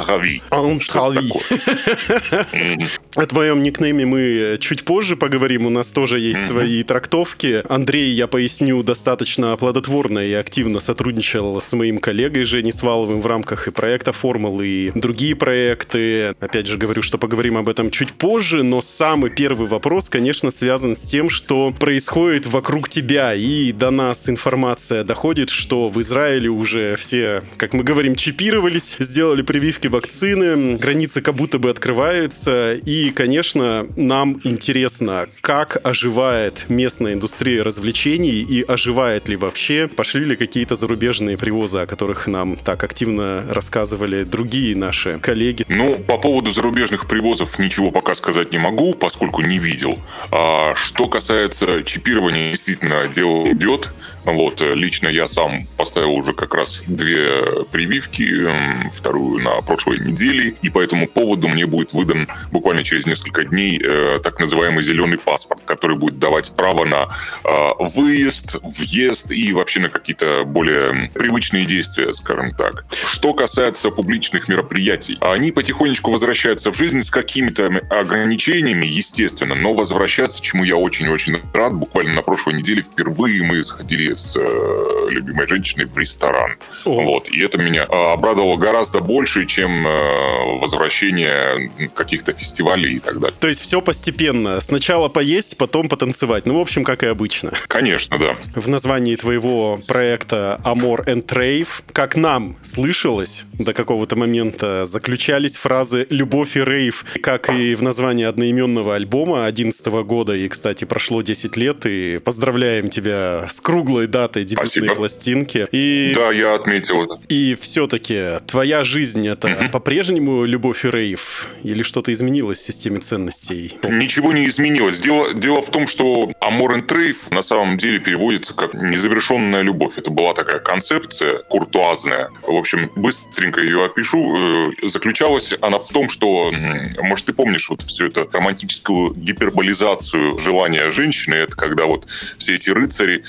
Что-то 0.80 1.06
Антрави. 1.06 1.28
такое. 1.28 2.88
О 3.14 3.26
твоем 3.26 3.62
никнейме 3.62 4.06
мы 4.06 4.56
чуть 4.58 4.84
позже 4.84 5.16
поговорим. 5.16 5.66
У 5.66 5.70
нас 5.70 5.92
тоже 5.92 6.18
есть 6.18 6.46
свои 6.46 6.82
трактовки. 6.82 7.62
Андрей, 7.68 8.10
я 8.12 8.26
поясню, 8.26 8.82
достаточно 8.82 9.54
плодотворно 9.58 10.20
и 10.20 10.32
активно 10.32 10.80
сотрудничал 10.80 11.60
с 11.60 11.70
моим 11.74 11.98
коллегой 11.98 12.44
Женей 12.44 12.72
Сваловым 12.72 13.20
в 13.20 13.26
рамках 13.26 13.68
и 13.68 13.70
проекта 13.70 14.12
Формул, 14.12 14.62
и 14.62 14.92
другие 14.94 15.36
проекты. 15.36 16.28
Опять 16.40 16.66
же 16.66 16.78
говорю, 16.78 17.02
что 17.02 17.18
поговорим 17.18 17.58
об 17.58 17.68
этом 17.68 17.90
чуть 17.90 18.12
позже, 18.14 18.62
но 18.62 18.80
самый 18.80 19.30
первый 19.30 19.68
вопрос, 19.68 20.08
конечно, 20.08 20.50
связан 20.50 20.96
с 20.96 21.02
тем, 21.02 21.28
что 21.28 21.70
происходит 21.70 22.46
вокруг 22.46 22.88
тебя. 22.88 23.34
И 23.34 23.72
до 23.72 23.90
нас 23.90 24.26
информация 24.30 25.04
доходит, 25.04 25.50
что 25.50 25.90
в 25.90 26.00
Израиле 26.00 26.48
уже 26.48 26.96
все, 26.96 27.42
как 27.58 27.74
мы 27.74 27.84
говорим, 27.84 28.16
чипировались, 28.16 28.96
сделали 28.98 29.42
прививки 29.42 29.88
вакцины, 29.88 30.78
границы 30.78 31.20
как 31.20 31.34
будто 31.34 31.58
бы 31.58 31.68
открываются. 31.68 32.72
И, 32.72 33.01
конечно, 33.10 33.86
нам 33.96 34.40
интересно, 34.44 35.26
как 35.40 35.78
оживает 35.84 36.66
местная 36.68 37.14
индустрия 37.14 37.62
развлечений 37.62 38.42
и 38.42 38.62
оживает 38.62 39.28
ли 39.28 39.36
вообще, 39.36 39.88
пошли 39.88 40.24
ли 40.24 40.36
какие-то 40.36 40.74
зарубежные 40.74 41.36
привозы, 41.36 41.78
о 41.78 41.86
которых 41.86 42.26
нам 42.26 42.56
так 42.56 42.84
активно 42.84 43.44
рассказывали 43.48 44.24
другие 44.24 44.76
наши 44.76 45.18
коллеги. 45.18 45.64
Ну, 45.68 45.94
по 45.94 46.18
поводу 46.18 46.52
зарубежных 46.52 47.06
привозов 47.06 47.58
ничего 47.58 47.90
пока 47.90 48.14
сказать 48.14 48.52
не 48.52 48.58
могу, 48.58 48.94
поскольку 48.94 49.42
не 49.42 49.58
видел. 49.58 49.98
А 50.30 50.74
что 50.74 51.08
касается 51.08 51.82
чипирования, 51.84 52.50
действительно, 52.50 53.08
дело 53.08 53.52
идет. 53.52 53.90
Вот, 54.24 54.60
э, 54.60 54.74
лично 54.74 55.08
я 55.08 55.26
сам 55.26 55.66
поставил 55.76 56.12
уже 56.12 56.32
как 56.32 56.54
раз 56.54 56.82
две 56.86 57.64
прививки, 57.70 58.22
м, 58.22 58.90
вторую 58.90 59.42
на 59.42 59.60
прошлой 59.62 59.98
неделе, 59.98 60.54
и 60.62 60.70
по 60.70 60.80
этому 60.80 61.08
поводу 61.08 61.48
мне 61.48 61.66
будет 61.66 61.92
выдан 61.92 62.28
буквально 62.52 62.84
через 62.84 63.06
несколько 63.06 63.44
дней 63.44 63.80
э, 63.82 64.20
так 64.22 64.38
называемый 64.38 64.84
зеленый 64.84 65.18
паспорт, 65.18 65.60
который 65.64 65.96
будет 65.96 66.18
давать 66.18 66.54
право 66.56 66.84
на 66.84 67.08
э, 67.44 67.68
выезд, 67.94 68.56
въезд 68.62 69.32
и 69.32 69.52
вообще 69.52 69.80
на 69.80 69.88
какие-то 69.88 70.44
более 70.44 71.10
привычные 71.14 71.66
действия, 71.66 72.14
скажем 72.14 72.54
так. 72.54 72.84
Что 73.12 73.34
касается 73.34 73.90
публичных 73.90 74.48
мероприятий, 74.48 75.18
они 75.20 75.52
потихонечку 75.52 76.10
возвращаются 76.10 76.70
в 76.70 76.76
жизнь 76.76 77.02
с 77.02 77.10
какими-то 77.10 77.66
ограничениями, 77.90 78.86
естественно, 78.86 79.54
но 79.54 79.74
возвращаться, 79.74 80.42
чему 80.42 80.64
я 80.64 80.76
очень-очень 80.76 81.40
рад. 81.52 81.74
Буквально 81.74 82.14
на 82.14 82.22
прошлой 82.22 82.54
неделе 82.54 82.82
впервые 82.82 83.42
мы 83.42 83.62
сходили 83.64 84.11
с 84.16 84.36
э, 84.36 85.06
любимой 85.10 85.46
женщиной 85.46 85.86
в 85.86 85.96
ресторан. 85.96 86.56
О. 86.84 87.02
Вот. 87.02 87.28
И 87.28 87.40
это 87.40 87.58
меня 87.58 87.86
э, 87.88 88.12
обрадовало 88.12 88.56
гораздо 88.56 89.00
больше, 89.00 89.46
чем 89.46 89.86
э, 89.86 90.58
возвращение 90.60 91.70
каких-то 91.94 92.32
фестивалей 92.32 92.94
и 92.94 92.98
так 92.98 93.20
далее. 93.20 93.36
То 93.38 93.48
есть 93.48 93.60
все 93.60 93.80
постепенно. 93.80 94.60
Сначала 94.60 95.08
поесть, 95.08 95.56
потом 95.56 95.88
потанцевать. 95.88 96.46
Ну, 96.46 96.58
в 96.58 96.60
общем, 96.60 96.84
как 96.84 97.02
и 97.02 97.06
обычно. 97.06 97.52
Конечно, 97.68 98.18
да. 98.18 98.36
В 98.54 98.68
названии 98.68 99.16
твоего 99.16 99.78
проекта 99.86 100.60
Amor 100.64 101.04
and 101.06 101.26
Rave, 101.26 101.68
как 101.92 102.16
нам 102.16 102.56
слышалось 102.62 103.44
до 103.52 103.72
какого-то 103.72 104.16
момента, 104.16 104.86
заключались 104.86 105.56
фразы 105.56 106.06
«любовь 106.10 106.56
и 106.56 106.60
рейв», 106.60 107.04
как 107.22 107.50
и 107.50 107.74
в 107.74 107.82
названии 107.82 108.24
одноименного 108.24 108.94
альбома 108.94 109.42
2011 109.52 109.86
года. 110.06 110.34
И, 110.34 110.48
кстати, 110.48 110.84
прошло 110.84 111.22
10 111.22 111.56
лет, 111.56 111.86
и 111.86 112.18
поздравляем 112.18 112.88
тебя 112.88 113.46
с 113.48 113.60
круглой 113.60 114.01
датой 114.06 114.44
дебютной 114.44 114.68
Спасибо. 114.68 114.94
пластинки. 114.94 115.68
И 115.72 116.12
Да, 116.14 116.30
я 116.32 116.54
отметил 116.54 117.02
это. 117.02 117.20
И 117.28 117.54
все-таки 117.60 118.38
твоя 118.46 118.84
жизнь 118.84 119.26
это 119.26 119.68
по-прежнему 119.72 120.44
любовь 120.44 120.84
и 120.84 120.90
рейв? 120.90 121.48
Или 121.62 121.82
что-то 121.82 122.12
изменилось 122.12 122.58
в 122.58 122.64
системе 122.64 123.00
ценностей? 123.00 123.76
Ничего 123.88 124.32
не 124.32 124.48
изменилось. 124.48 124.98
Дело, 124.98 125.34
дело 125.34 125.62
в 125.62 125.70
том, 125.70 125.88
что 125.88 126.32
Amor 126.40 126.76
and 126.76 126.86
Rave 126.86 127.16
на 127.30 127.42
самом 127.42 127.78
деле 127.78 127.98
переводится 127.98 128.54
как 128.54 128.74
незавершенная 128.74 129.62
любовь. 129.62 129.94
Это 129.96 130.10
была 130.10 130.34
такая 130.34 130.58
концепция 130.60 131.38
куртуазная. 131.48 132.30
В 132.42 132.54
общем, 132.54 132.90
быстренько 132.96 133.60
ее 133.60 133.84
опишу. 133.84 134.70
Э, 134.72 134.88
Заключалась 134.88 135.52
она 135.60 135.78
в 135.78 135.88
том, 135.88 136.08
что, 136.08 136.52
может, 137.00 137.26
ты 137.26 137.32
помнишь 137.32 137.68
вот 137.70 137.82
всю 137.82 138.06
эту 138.06 138.28
романтическую 138.32 139.14
гиперболизацию 139.14 140.38
желания 140.38 140.90
женщины. 140.90 141.34
Это 141.34 141.56
когда 141.56 141.86
вот 141.86 142.06
все 142.38 142.54
эти 142.54 142.70
рыцари 142.70 143.24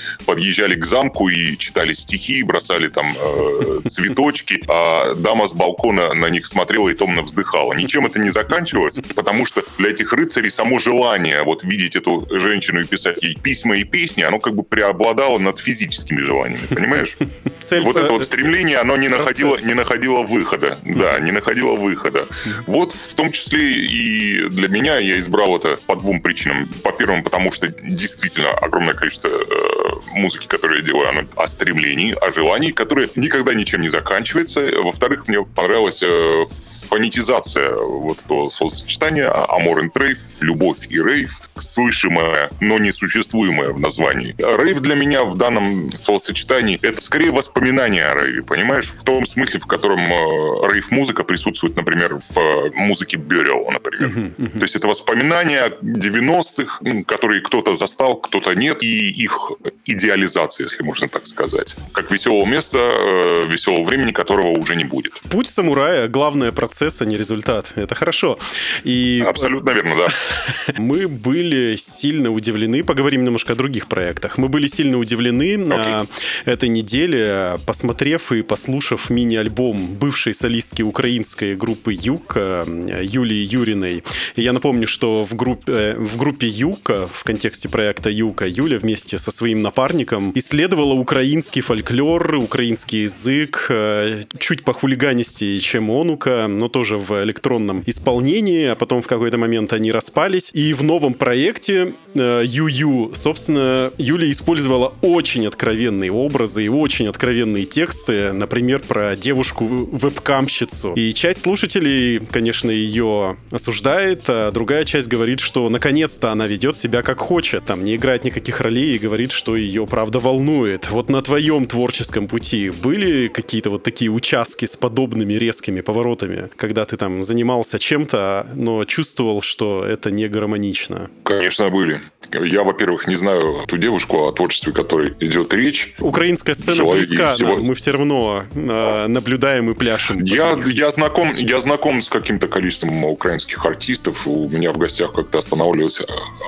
подъезжали 0.64 0.74
к 0.74 0.84
замку 0.84 1.28
и 1.28 1.56
читали 1.56 1.92
стихи, 1.92 2.42
бросали 2.42 2.88
там 2.88 3.14
э, 3.16 3.80
цветочки, 3.88 4.62
а 4.68 5.14
дама 5.14 5.48
с 5.48 5.52
балкона 5.52 6.14
на 6.14 6.30
них 6.30 6.46
смотрела 6.46 6.88
и 6.88 6.94
томно 6.94 7.22
вздыхала. 7.22 7.74
Ничем 7.74 8.06
это 8.06 8.18
не 8.18 8.30
заканчивалось, 8.30 8.98
потому 9.14 9.46
что 9.46 9.62
для 9.78 9.90
этих 9.90 10.12
рыцарей 10.12 10.50
само 10.50 10.78
желание 10.78 11.42
вот 11.42 11.64
видеть 11.64 11.96
эту 11.96 12.26
женщину 12.30 12.80
и 12.80 12.84
писать 12.84 13.22
ей 13.22 13.36
письма 13.36 13.76
и 13.76 13.84
песни, 13.84 14.22
оно 14.22 14.38
как 14.38 14.54
бы 14.54 14.62
преобладало 14.62 15.38
над 15.38 15.58
физическими 15.58 16.20
желаниями, 16.20 16.66
понимаешь? 16.68 17.16
Цель 17.60 17.82
Вот 17.82 17.96
э, 17.96 18.00
это 18.00 18.12
вот 18.12 18.24
стремление, 18.24 18.78
оно 18.78 18.96
не 18.96 19.08
находило, 19.08 19.56
не 19.58 19.74
находило 19.74 20.22
выхода. 20.22 20.78
Да, 20.84 21.20
не 21.20 21.32
находило 21.32 21.76
выхода. 21.76 22.26
Вот 22.66 22.94
в 22.94 23.14
том 23.14 23.32
числе 23.32 23.72
и 23.72 24.48
для 24.48 24.68
меня 24.68 24.98
я 24.98 25.18
избрал 25.18 25.56
это 25.56 25.76
по 25.86 25.96
двум 25.96 26.20
причинам. 26.20 26.66
По 26.82 26.92
первому, 26.92 27.22
потому 27.22 27.52
что 27.52 27.68
действительно 27.68 28.50
огромное 28.50 28.94
количество 28.94 29.28
э, 29.28 29.84
музыки, 30.14 30.46
которую 30.54 30.80
я 30.80 30.86
делаю, 30.86 31.28
о 31.34 31.46
стремлении, 31.48 32.14
о 32.20 32.30
желании, 32.30 32.70
которое 32.70 33.08
никогда 33.16 33.54
ничем 33.54 33.80
не 33.80 33.88
заканчивается. 33.88 34.60
Во-вторых, 34.82 35.26
мне 35.26 35.42
понравилась 35.42 36.00
э, 36.02 36.46
фонетизация 36.88 37.74
вот 37.76 38.18
этого 38.24 38.48
словосочетания 38.50 39.28
Amor 39.28 39.80
and 39.80 39.92
Rave, 39.92 40.18
любовь 40.40 40.86
и 40.88 41.02
рейв, 41.02 41.40
слышимое, 41.56 42.50
но 42.60 42.78
несуществуемое 42.78 43.70
в 43.70 43.80
названии. 43.80 44.34
Рейв 44.38 44.80
для 44.80 44.94
меня 44.94 45.24
в 45.24 45.36
данном 45.36 45.90
словосочетании 45.92 46.78
это 46.82 47.00
скорее 47.02 47.30
воспоминание 47.30 48.06
о 48.06 48.14
рейве, 48.14 48.42
понимаешь? 48.42 48.88
В 48.88 49.04
том 49.04 49.26
смысле, 49.26 49.60
в 49.60 49.66
котором 49.66 50.00
э, 50.00 50.72
рейв-музыка 50.72 51.24
присутствует, 51.24 51.76
например, 51.76 52.18
в 52.18 52.38
э, 52.38 52.70
музыке 52.74 53.16
Burial, 53.16 53.70
например. 53.70 54.32
То 54.52 54.62
есть 54.62 54.76
это 54.76 54.88
воспоминания 54.88 55.72
90-х, 55.82 56.78
м, 56.84 57.04
которые 57.04 57.40
кто-то 57.40 57.74
застал, 57.74 58.16
кто-то 58.16 58.54
нет, 58.54 58.82
и 58.82 59.10
их 59.10 59.52
идеализация, 59.84 60.64
если 60.64 60.82
можно 60.82 61.08
так 61.08 61.26
сказать. 61.26 61.74
Как 61.92 62.10
веселого 62.10 62.46
места, 62.46 62.78
э, 62.78 63.46
веселого 63.48 63.84
времени, 63.84 64.12
которого 64.12 64.48
уже 64.48 64.76
не 64.76 64.84
будет. 64.84 65.20
Путь 65.30 65.48
самурая— 65.48 66.08
главное 66.08 66.52
процесс, 66.52 66.73
а 66.82 67.04
не 67.04 67.16
результат. 67.16 67.72
Это 67.76 67.94
хорошо. 67.94 68.38
И 68.84 69.24
Абсолютно 69.26 69.70
верно, 69.70 69.96
да. 69.96 70.74
мы 70.78 71.08
были 71.08 71.76
сильно 71.76 72.30
удивлены, 72.30 72.84
поговорим 72.84 73.24
немножко 73.24 73.52
о 73.52 73.56
других 73.56 73.86
проектах, 73.88 74.38
мы 74.38 74.48
были 74.48 74.66
сильно 74.66 74.98
удивлены 74.98 75.56
на 75.56 76.06
этой 76.44 76.68
неделе, 76.68 77.58
посмотрев 77.66 78.32
и 78.32 78.42
послушав 78.42 79.10
мини-альбом 79.10 79.94
бывшей 79.94 80.34
солистки 80.34 80.82
украинской 80.82 81.56
группы 81.56 81.92
Юг 81.92 82.32
э, 82.36 82.64
Юлии 83.02 83.44
Юриной. 83.44 84.04
И 84.36 84.42
я 84.42 84.52
напомню, 84.52 84.86
что 84.86 85.24
в 85.24 85.34
группе, 85.34 85.72
э, 85.72 85.96
в 85.98 86.16
группе 86.16 86.48
Юка, 86.48 87.08
в 87.12 87.24
контексте 87.24 87.68
проекта 87.68 88.10
Юка, 88.10 88.46
Юля 88.46 88.78
вместе 88.78 89.18
со 89.18 89.30
своим 89.30 89.62
напарником 89.62 90.32
исследовала 90.34 90.94
украинский 90.94 91.62
фольклор, 91.62 92.36
украинский 92.36 93.02
язык, 93.02 93.66
э, 93.68 94.24
чуть 94.38 94.64
похулиганистее, 94.64 95.58
чем 95.58 95.90
Онука, 95.90 96.46
но 96.64 96.68
тоже 96.68 96.96
в 96.96 97.22
электронном 97.22 97.82
исполнении, 97.84 98.68
а 98.68 98.74
потом 98.74 99.02
в 99.02 99.06
какой-то 99.06 99.36
момент 99.36 99.74
они 99.74 99.92
распались. 99.92 100.50
И 100.54 100.72
в 100.72 100.82
новом 100.82 101.12
проекте 101.12 101.92
э, 102.14 102.42
Ю-Ю, 102.46 103.12
собственно, 103.14 103.92
Юля 103.98 104.30
использовала 104.30 104.94
очень 105.02 105.46
откровенные 105.46 106.10
образы 106.10 106.64
и 106.64 106.68
очень 106.68 107.06
откровенные 107.06 107.66
тексты, 107.66 108.32
например, 108.32 108.80
про 108.80 109.14
девушку-вебкамщицу. 109.14 110.94
И 110.94 111.12
часть 111.12 111.42
слушателей, 111.42 112.20
конечно, 112.20 112.70
ее 112.70 113.36
осуждает, 113.50 114.22
а 114.28 114.50
другая 114.50 114.86
часть 114.86 115.08
говорит, 115.08 115.40
что 115.40 115.68
наконец-то 115.68 116.32
она 116.32 116.46
ведет 116.46 116.78
себя 116.78 117.02
как 117.02 117.20
хочет, 117.20 117.66
там 117.66 117.84
не 117.84 117.96
играет 117.96 118.24
никаких 118.24 118.62
ролей 118.62 118.94
и 118.94 118.98
говорит, 118.98 119.32
что 119.32 119.54
ее 119.54 119.86
правда 119.86 120.18
волнует. 120.18 120.90
Вот 120.90 121.10
на 121.10 121.20
твоем 121.20 121.66
творческом 121.66 122.26
пути 122.26 122.70
были 122.70 123.28
какие-то 123.28 123.68
вот 123.68 123.82
такие 123.82 124.10
участки 124.10 124.64
с 124.64 124.76
подобными 124.76 125.34
резкими 125.34 125.82
поворотами, 125.82 126.48
когда 126.56 126.84
ты 126.84 126.96
там 126.96 127.22
занимался 127.22 127.78
чем-то, 127.78 128.46
но 128.54 128.84
чувствовал, 128.84 129.42
что 129.42 129.84
это 129.84 130.10
не 130.10 130.28
гармонично? 130.28 131.10
Конечно, 131.22 131.70
были. 131.70 132.00
Я, 132.32 132.64
во-первых, 132.64 133.06
не 133.06 133.16
знаю 133.16 133.60
ту 133.66 133.76
девушку, 133.76 134.26
о 134.26 134.32
творчестве 134.32 134.72
которой 134.72 135.14
идет 135.20 135.52
речь. 135.52 135.94
Украинская 136.00 136.54
сцена 136.54 136.76
Человек 136.76 137.08
близка 137.08 137.34
всего- 137.34 137.56
мы 137.56 137.74
все 137.74 137.92
равно 137.92 138.44
э, 138.54 139.06
наблюдаем 139.06 139.70
и 139.70 139.74
пляшем. 139.74 140.22
Я, 140.24 140.58
я, 140.66 140.90
знаком, 140.90 141.34
я 141.34 141.60
знаком 141.60 142.02
с 142.02 142.08
каким-то 142.08 142.48
количеством 142.48 143.04
украинских 143.04 143.64
артистов. 143.64 144.26
У 144.26 144.48
меня 144.48 144.72
в 144.72 144.78
гостях 144.78 145.12
как-то 145.12 145.38
останавливалась 145.38 146.00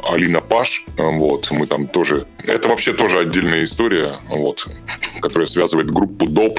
Алина 0.05 0.41
Паш. 0.41 0.85
Вот, 0.97 1.51
мы 1.51 1.67
там 1.67 1.87
тоже... 1.87 2.27
Это 2.45 2.69
вообще 2.69 2.93
тоже 2.93 3.19
отдельная 3.19 3.65
история, 3.65 4.09
вот, 4.29 4.67
которая 5.21 5.47
связывает 5.47 5.91
группу 5.91 6.27
ДОП, 6.27 6.59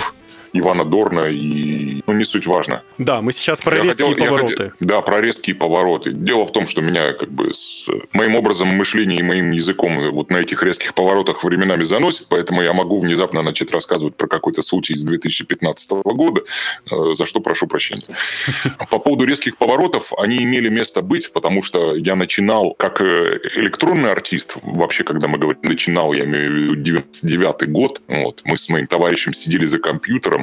Ивана 0.53 0.85
Дорна 0.85 1.27
и... 1.29 2.01
Ну, 2.07 2.13
не 2.13 2.25
суть 2.25 2.47
важно. 2.47 2.83
Да, 2.97 3.21
мы 3.21 3.31
сейчас 3.31 3.61
про 3.61 3.77
Я 3.77 3.83
резкие 3.83 4.07
хотел- 4.09 4.25
повороты. 4.25 4.55
хотел- 4.55 4.71
да, 4.79 5.01
про 5.01 5.21
резкие 5.21 5.55
повороты. 5.55 6.11
Дело 6.11 6.45
в 6.45 6.51
том, 6.51 6.67
что 6.67 6.81
меня 6.81 7.13
как 7.13 7.31
бы 7.31 7.53
с 7.53 7.87
моим 8.13 8.35
образом 8.35 8.67
мышления 8.69 9.17
и 9.17 9.23
моим 9.23 9.51
языком 9.51 10.11
вот 10.11 10.29
на 10.31 10.37
этих 10.37 10.63
резких 10.63 10.93
поворотах 10.93 11.43
временами 11.43 11.83
заносит, 11.83 12.27
поэтому 12.29 12.61
я 12.61 12.73
могу 12.73 12.99
внезапно 12.99 13.41
начать 13.41 13.71
рассказывать 13.71 14.15
про 14.15 14.27
какой-то 14.27 14.61
случай 14.61 14.93
из 14.93 15.03
2015 15.03 15.91
года, 16.03 16.41
э, 16.91 17.13
за 17.13 17.25
что 17.25 17.39
прошу 17.39 17.67
прощения. 17.67 18.05
По 18.89 18.99
поводу 18.99 19.25
резких 19.25 19.57
поворотов, 19.57 20.13
они 20.17 20.43
имели 20.43 20.69
место 20.69 21.01
быть, 21.01 21.31
потому 21.33 21.63
что 21.63 21.95
я 21.95 22.15
начинал 22.15 22.73
как 22.73 23.01
э, 23.01 23.39
электронный 23.55 24.11
артист, 24.11 24.55
вообще, 24.61 25.03
когда 25.03 25.27
мы 25.27 25.37
говорим 25.37 25.59
начинал, 25.63 26.13
я 26.13 26.25
имею 26.25 26.51
в 26.51 26.53
виду 26.55 26.75
99 26.75 27.69
год, 27.69 28.01
вот, 28.07 28.41
мы 28.43 28.57
с 28.57 28.69
моим 28.69 28.87
товарищем 28.87 29.33
сидели 29.33 29.65
за 29.65 29.79
компьютером 29.79 30.36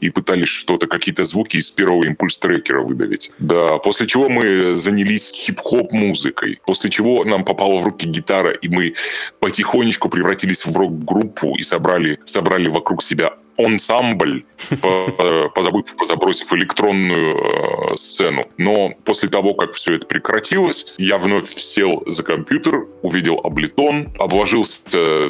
и 0.00 0.10
пытались 0.10 0.48
что-то, 0.48 0.86
какие-то 0.86 1.24
звуки 1.24 1.56
из 1.56 1.70
первого 1.70 2.04
импульс-трекера 2.04 2.82
выдавить. 2.82 3.32
Да, 3.38 3.78
после 3.78 4.06
чего 4.06 4.28
мы 4.28 4.74
занялись 4.74 5.30
хип-хоп 5.32 5.92
музыкой, 5.92 6.60
после 6.66 6.90
чего 6.90 7.24
нам 7.24 7.44
попала 7.44 7.80
в 7.80 7.84
руки 7.84 8.06
гитара, 8.06 8.50
и 8.50 8.68
мы 8.68 8.94
потихонечку 9.40 10.08
превратились 10.08 10.64
в 10.64 10.76
рок-группу 10.76 11.56
и 11.56 11.62
собрали, 11.62 12.18
собрали 12.26 12.68
вокруг 12.68 13.02
себя 13.02 13.34
ансамбль, 13.58 14.44
по- 14.80 15.50
позабыв, 15.54 15.84
позабросив 15.96 16.52
электронную 16.52 17.34
э, 17.34 17.96
сцену. 17.96 18.44
Но 18.56 18.90
после 19.04 19.28
того, 19.28 19.54
как 19.54 19.74
все 19.74 19.94
это 19.94 20.06
прекратилось, 20.06 20.94
я 20.98 21.18
вновь 21.18 21.54
сел 21.56 22.02
за 22.06 22.22
компьютер, 22.22 22.86
увидел 23.02 23.40
Аблетон, 23.42 24.12
обложился 24.18 24.80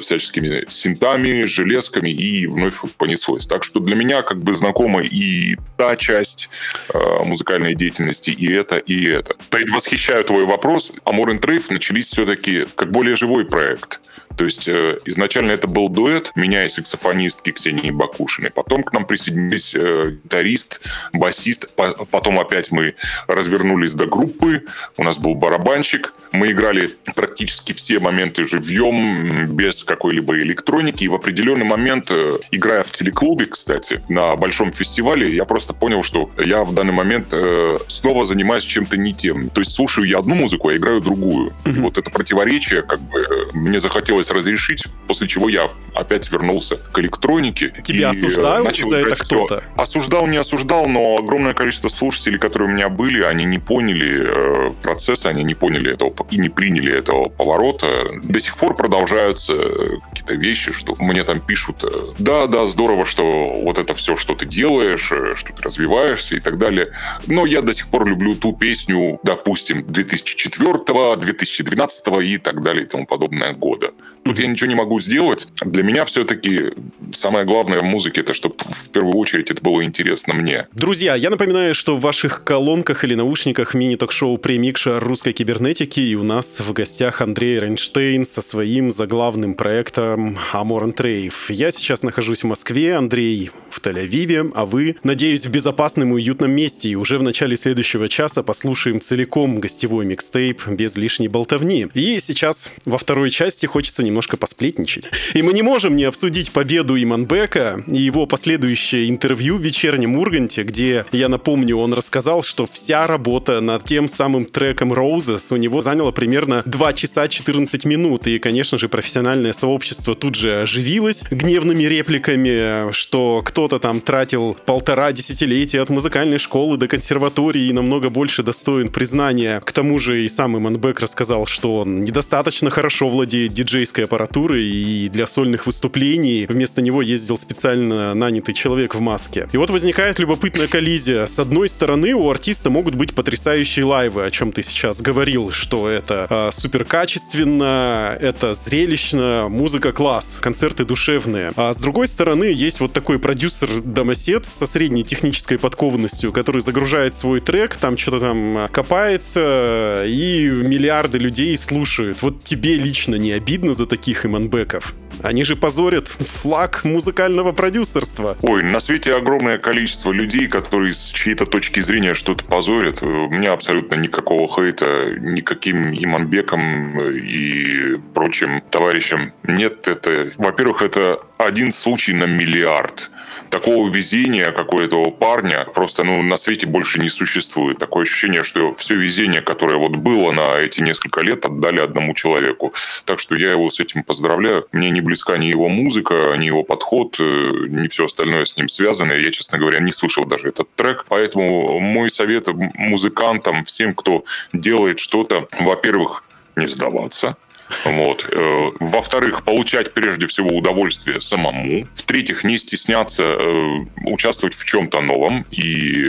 всяческими 0.01 0.65
синтами, 0.71 1.45
железками 1.45 2.11
и 2.11 2.47
вновь 2.47 2.81
понеслось. 2.97 3.47
Так 3.47 3.65
что 3.65 3.81
для 3.81 3.97
меня 3.97 4.23
как 4.23 4.43
бы 4.43 4.55
знакома 4.55 5.03
и 5.03 5.57
та 5.77 5.97
часть 5.97 6.49
э, 6.93 6.99
музыкальной 7.25 7.75
деятельности, 7.75 8.31
и 8.31 8.51
это, 8.53 8.77
и 8.77 9.07
это. 9.07 9.35
Предвосхищаю 9.51 10.25
твой 10.25 10.45
вопрос. 10.47 10.93
Амор 11.05 11.31
и 11.31 11.39
Рейв 11.51 11.71
начались 11.71 12.07
все-таки 12.07 12.67
как 12.77 12.91
более 12.91 13.17
живой 13.17 13.45
проект. 13.45 14.01
То 14.41 14.47
есть 14.47 14.69
э, 14.69 14.99
изначально 15.05 15.51
это 15.51 15.69
был 15.69 15.91
дуэт 15.91 16.33
меня 16.35 16.65
и 16.65 16.71
саксофонистки 16.71 17.53
Ксении 17.53 17.91
Бакушиной. 17.91 18.51
Потом 18.51 18.83
к 18.83 18.91
нам 18.95 19.05
присоединились 19.05 19.75
э, 19.75 20.13
гитарист, 20.25 20.81
басист. 21.13 21.71
По- 21.75 22.07
потом 22.07 22.39
опять 22.39 22.73
мы 22.73 22.95
развернулись 23.27 23.93
до 23.93 24.07
группы. 24.07 24.65
У 24.97 25.05
нас 25.05 25.19
был 25.19 25.35
барабанщик. 25.35 26.15
Мы 26.33 26.53
играли 26.53 26.91
практически 27.15 27.73
все 27.73 27.99
моменты 27.99 28.47
живьем, 28.47 29.47
без 29.49 29.83
какой-либо 29.85 30.39
электроники. 30.39 31.05
И 31.05 31.09
в 31.09 31.15
определенный 31.15 31.65
момент, 31.65 32.11
э, 32.11 32.39
играя 32.51 32.83
в 32.83 32.91
телеклубе, 32.91 33.47
кстати, 33.47 34.01
на 34.09 34.37
большом 34.37 34.73
фестивале, 34.73 35.35
я 35.35 35.45
просто 35.45 35.75
понял, 35.75 36.03
что 36.03 36.31
я 36.39 36.65
в 36.65 36.73
данный 36.73 36.93
момент 36.93 37.29
э, 37.33 37.79
снова 37.89 38.27
занимаюсь 38.27 38.65
чем-то 38.65 38.97
не 38.97 39.13
тем. 39.13 39.51
То 39.51 39.61
есть 39.61 39.73
слушаю 39.73 40.07
я 40.07 40.19
одну 40.19 40.35
музыку, 40.35 40.69
а 40.69 40.77
играю 40.77 41.01
другую. 41.01 41.53
И 41.65 41.71
вот 41.71 41.99
это 41.99 42.11
противоречие, 42.11 42.83
как 42.83 43.01
бы, 43.01 43.21
э, 43.21 43.25
мне 43.55 43.81
захотелось 43.81 44.31
разрешить, 44.31 44.85
после 45.09 45.27
чего 45.27 45.49
я 45.49 45.69
опять 45.95 46.31
вернулся 46.31 46.77
к 46.77 46.99
электронике. 46.99 47.75
Тебя 47.83 48.13
и, 48.13 48.17
осуждают 48.17 48.67
начал 48.67 48.89
за 48.89 48.97
это 48.99 49.17
кто-то? 49.17 49.65
Осуждал, 49.77 50.27
не 50.27 50.37
осуждал, 50.37 50.87
но 50.87 51.17
огромное 51.19 51.55
количество 51.55 51.89
слушателей, 51.89 52.39
которые 52.39 52.69
у 52.69 52.73
меня 52.73 52.89
были, 52.89 53.23
они 53.23 53.45
не 53.45 53.59
поняли 53.59 54.27
э, 54.27 54.71
процесса, 54.83 55.29
они 55.29 55.43
не 55.43 55.55
поняли 55.55 55.93
этого 55.95 56.11
и 56.31 56.39
не 56.39 56.49
приняли 56.49 56.93
этого 56.93 57.29
поворота. 57.29 58.11
До 58.23 58.41
сих 58.41 58.57
пор 58.57 58.77
продолжаются 58.77 59.53
э, 59.55 59.97
какие-то 60.11 60.35
вещи, 60.35 60.73
что 60.73 60.95
мне 60.99 61.25
там 61.25 61.41
пишут, 61.41 61.85
э, 61.85 61.89
да, 62.19 62.47
да, 62.47 62.67
здорово, 62.67 63.07
что 63.07 63.61
вот 63.63 63.79
это 63.79 63.95
все, 63.95 64.17
что 64.17 64.35
ты 64.35 64.47
делаешь, 64.47 65.11
э, 65.13 65.35
что 65.37 65.53
ты 65.53 65.63
развиваешься 65.63 66.37
и 66.37 66.41
так 66.41 66.59
далее. 66.59 66.93
Но 67.27 67.47
я 67.47 67.63
до 67.63 67.75
сих 67.75 67.89
пор 67.89 68.07
люблю 68.07 68.35
ту 68.35 68.53
песню, 68.53 69.19
допустим, 69.23 69.85
2004, 69.87 71.17
2012 71.17 72.07
и 72.23 72.39
так 72.39 72.63
далее 72.63 72.85
и 72.85 72.87
тому 72.87 73.07
подобное 73.07 73.53
года. 73.53 73.93
Тут 74.25 74.39
я 74.39 74.47
ничего 74.47 74.69
не 74.69 74.75
могу 74.75 75.01
сделать. 75.01 75.49
Для 75.63 75.83
меня 75.83 76.05
все-таки 76.05 76.73
самое 77.13 77.45
главное 77.45 77.81
в 77.81 77.85
музыке, 77.85 78.21
это 78.21 78.35
чтобы 78.35 78.57
в 78.59 78.91
первую 78.91 79.17
очередь 79.17 79.51
это 79.51 79.63
было 79.63 79.83
интересно 79.83 80.35
мне. 80.35 80.67
Друзья, 80.73 81.15
я 81.15 81.31
напоминаю, 81.31 81.75
что 81.75 81.97
в 81.97 82.01
ваших 82.01 82.45
колонках 82.45 83.05
или 83.05 83.15
наушниках 83.15 83.75
мини-ток-шоу 83.75 84.37
«Премикша 84.39 85.01
русской 85.01 85.33
кибернетики» 85.33 86.01
и 86.01 86.15
у 86.15 86.23
нас 86.23 86.61
в 86.61 86.73
гостях 86.73 87.21
Андрей 87.21 87.59
Рейнштейн 87.59 88.25
со 88.25 88.43
своим 88.43 88.91
заглавным 88.91 89.55
проектом 89.55 90.39
«Амор 90.53 90.93
Трейв». 90.93 91.51
Я 91.51 91.71
сейчас 91.71 92.03
нахожусь 92.03 92.43
в 92.43 92.47
Москве, 92.47 92.95
Андрей 92.95 93.51
в 93.71 93.81
Тель-Авиве, 93.81 94.53
а 94.55 94.67
вы, 94.67 94.97
надеюсь, 95.03 95.47
в 95.47 95.51
безопасном 95.51 96.11
и 96.11 96.15
уютном 96.15 96.53
месте. 96.53 96.89
И 96.89 96.95
уже 96.95 97.19
в 97.19 97.23
начале 97.23 97.57
следующего 97.57 98.09
часа 98.09 98.43
послушаем 98.43 99.01
целиком 99.01 99.61
гостевой 99.61 100.07
микстейп 100.07 100.67
без 100.69 100.97
лишней 100.97 101.29
болтовни. 101.29 101.89
И 101.95 102.19
сейчас 102.21 102.73
во 102.85 102.99
второй 102.99 103.31
части 103.31 103.67
хочется 103.67 104.03
немножко 104.11 104.37
посплетничать. 104.37 105.09
И 105.35 105.43
мы 105.43 105.53
не 105.53 105.63
можем 105.63 105.97
не 105.97 106.05
обсудить 106.05 106.51
победу 106.53 107.01
Иманбека 107.01 107.83
и 107.87 107.99
его 107.99 108.27
последующее 108.27 109.09
интервью 109.09 109.57
в 109.57 109.63
вечернем 109.63 110.17
Урганте, 110.17 110.63
где, 110.65 111.07
я 111.13 111.29
напомню, 111.29 111.77
он 111.77 111.95
рассказал, 111.95 112.43
что 112.43 112.67
вся 112.67 113.07
работа 113.07 113.61
над 113.61 113.85
тем 113.85 114.09
самым 114.09 114.45
треком 114.45 114.93
Roses 114.93 115.55
у 115.55 115.57
него 115.57 115.81
заняла 115.81 116.13
примерно 116.13 116.63
2 116.67 116.93
часа 116.93 117.29
14 117.29 117.85
минут. 117.85 118.27
И, 118.27 118.39
конечно 118.39 118.79
же, 118.79 118.89
профессиональное 118.89 119.53
сообщество 119.53 120.15
тут 120.15 120.35
же 120.35 120.63
оживилось 120.63 121.23
гневными 121.31 121.85
репликами, 121.85 122.93
что 122.93 123.43
кто-то 123.45 123.79
там 123.79 124.01
тратил 124.01 124.57
полтора 124.67 125.13
десятилетия 125.13 125.81
от 125.81 125.91
музыкальной 125.91 126.39
школы 126.39 126.77
до 126.77 126.89
консерватории 126.89 127.69
и 127.69 127.73
намного 127.73 128.11
больше 128.11 128.43
достоин 128.43 128.89
признания. 128.89 129.61
К 129.61 129.73
тому 129.73 129.99
же 129.99 130.25
и 130.25 130.29
сам 130.29 130.57
Иманбек 130.59 131.01
рассказал, 131.01 131.47
что 131.47 131.79
он 131.79 132.05
недостаточно 132.05 132.71
хорошо 132.71 133.09
владеет 133.09 133.53
диджейской 133.53 134.00
аппаратурой 134.05 134.65
и 134.65 135.09
для 135.09 135.27
сольных 135.27 135.67
выступлений 135.67 136.47
вместо 136.49 136.83
него 136.83 137.03
ездил 137.03 137.39
специально 137.39 138.15
нанятый 138.15 138.55
человек 138.55 138.95
в 138.95 139.01
маске. 139.01 139.49
И 139.53 139.57
вот 139.57 139.71
возникает 139.71 140.19
любопытная 140.19 140.67
коллизия. 140.67 141.27
С 141.27 141.39
одной 141.39 141.69
стороны, 141.69 142.13
у 142.13 142.31
артиста 142.31 142.71
могут 142.71 142.95
быть 142.95 143.15
потрясающие 143.15 143.85
лайвы, 143.85 144.25
о 144.25 144.31
чем 144.31 144.53
ты 144.53 144.63
сейчас 144.63 145.01
говорил, 145.01 145.51
что 145.51 145.89
это 145.89 146.27
э, 146.29 146.51
супер 146.53 146.85
качественно, 146.85 148.17
это 148.21 148.55
зрелищно, 148.55 149.47
музыка 149.49 149.93
класс, 149.93 150.39
концерты 150.41 150.85
душевные. 150.85 151.53
А 151.57 151.73
с 151.73 151.81
другой 151.81 152.09
стороны, 152.09 152.45
есть 152.45 152.81
вот 152.81 152.93
такой 152.93 153.19
продюсер-домосед 153.19 154.47
со 154.47 154.67
средней 154.67 155.05
технической 155.05 155.59
подкованностью, 155.59 156.33
который 156.33 156.61
загружает 156.61 157.15
свой 157.15 157.41
трек, 157.41 157.77
там 157.77 157.97
что-то 157.97 158.21
там 158.21 158.69
копается, 158.73 160.05
и 160.07 160.49
миллиарды 160.49 161.19
людей 161.19 161.57
слушают. 161.57 162.23
Вот 162.23 162.45
тебе 162.45 162.77
лично 162.77 163.17
не 163.17 163.33
обидно 163.33 163.75
за 163.75 163.87
таких 163.91 164.25
иманбеков? 164.25 164.95
Они 165.23 165.45
же 165.45 165.55
позорят 165.55 166.09
флаг 166.09 166.85
музыкального 166.85 167.53
продюсерства. 167.53 168.39
Ой, 168.41 168.63
на 168.63 168.81
свете 168.81 169.15
огромное 169.15 169.59
количество 169.59 170.13
людей, 170.13 170.47
которые 170.47 170.95
с 170.95 171.09
чьей-то 171.09 171.45
точки 171.45 171.81
зрения 171.81 172.15
что-то 172.15 172.45
позорят. 172.45 173.03
У 173.03 173.29
меня 173.29 173.53
абсолютно 173.53 173.97
никакого 173.97 174.49
хейта 174.49 175.15
никаким 175.19 175.93
иманбекам 175.93 176.99
и 177.01 177.97
прочим 178.15 178.63
товарищам 178.71 179.33
нет. 179.43 179.87
Это, 179.89 180.31
во-первых, 180.37 180.81
это 180.81 181.21
один 181.37 181.73
случай 181.73 182.15
на 182.15 182.25
миллиард. 182.25 183.11
Такого 183.51 183.89
везения, 183.89 184.53
как 184.53 184.73
у 184.73 184.79
этого 184.79 185.11
парня, 185.11 185.67
просто 185.75 186.05
ну, 186.05 186.23
на 186.23 186.37
свете 186.37 186.67
больше 186.67 187.01
не 187.01 187.09
существует. 187.09 187.79
Такое 187.79 188.05
ощущение, 188.05 188.45
что 188.45 188.75
все 188.75 188.95
везение, 188.95 189.43
которое 189.43 189.77
вот 189.77 189.97
было 189.97 190.31
на 190.31 190.59
эти 190.59 190.81
несколько 190.81 191.21
лет, 191.21 191.45
отдали 191.45 191.81
одному 191.81 192.15
человеку. 192.15 192.73
Так 193.05 193.19
что 193.19 193.35
я 193.35 193.51
его 193.51 193.69
с 193.69 193.81
этим 193.81 194.05
поздравляю. 194.05 194.69
Мне 194.71 194.91
не 194.91 195.01
близка 195.01 195.37
ни 195.37 195.47
его 195.47 195.69
музыка, 195.69 196.35
ни 196.39 196.47
его 196.47 196.63
подход, 196.63 197.17
э, 197.19 197.23
ни 197.69 197.89
все 197.89 198.07
остальное 198.07 198.45
с 198.45 198.57
ним 198.57 198.69
связано. 198.69 199.13
Я, 199.15 199.33
честно 199.33 199.59
говоря, 199.59 199.81
не 199.81 199.93
слышал 199.93 200.25
даже 200.25 200.49
этот 200.49 200.73
трек. 200.77 201.07
Поэтому 201.09 201.81
мой 201.81 202.09
совет 202.11 202.47
музыкантам, 202.47 203.65
всем, 203.65 203.95
кто 203.95 204.25
делает 204.53 205.01
что-то, 205.01 205.49
во-первых, 205.59 206.25
не 206.55 206.69
сдаваться. 206.69 207.37
Вот. 207.85 208.27
Э, 208.31 208.71
Во-вторых, 208.81 209.45
получать 209.45 209.93
прежде 209.93 210.27
всего 210.27 210.57
удовольствие 210.57 211.21
самому. 211.21 211.87
В-третьих, 211.95 212.45
не 212.45 212.59
стесняться 212.59 213.23
э, 213.23 213.87
участвовать 214.05 214.55
в 214.55 214.65
чем-то 214.65 215.01
новом 215.01 215.47
и 215.51 216.05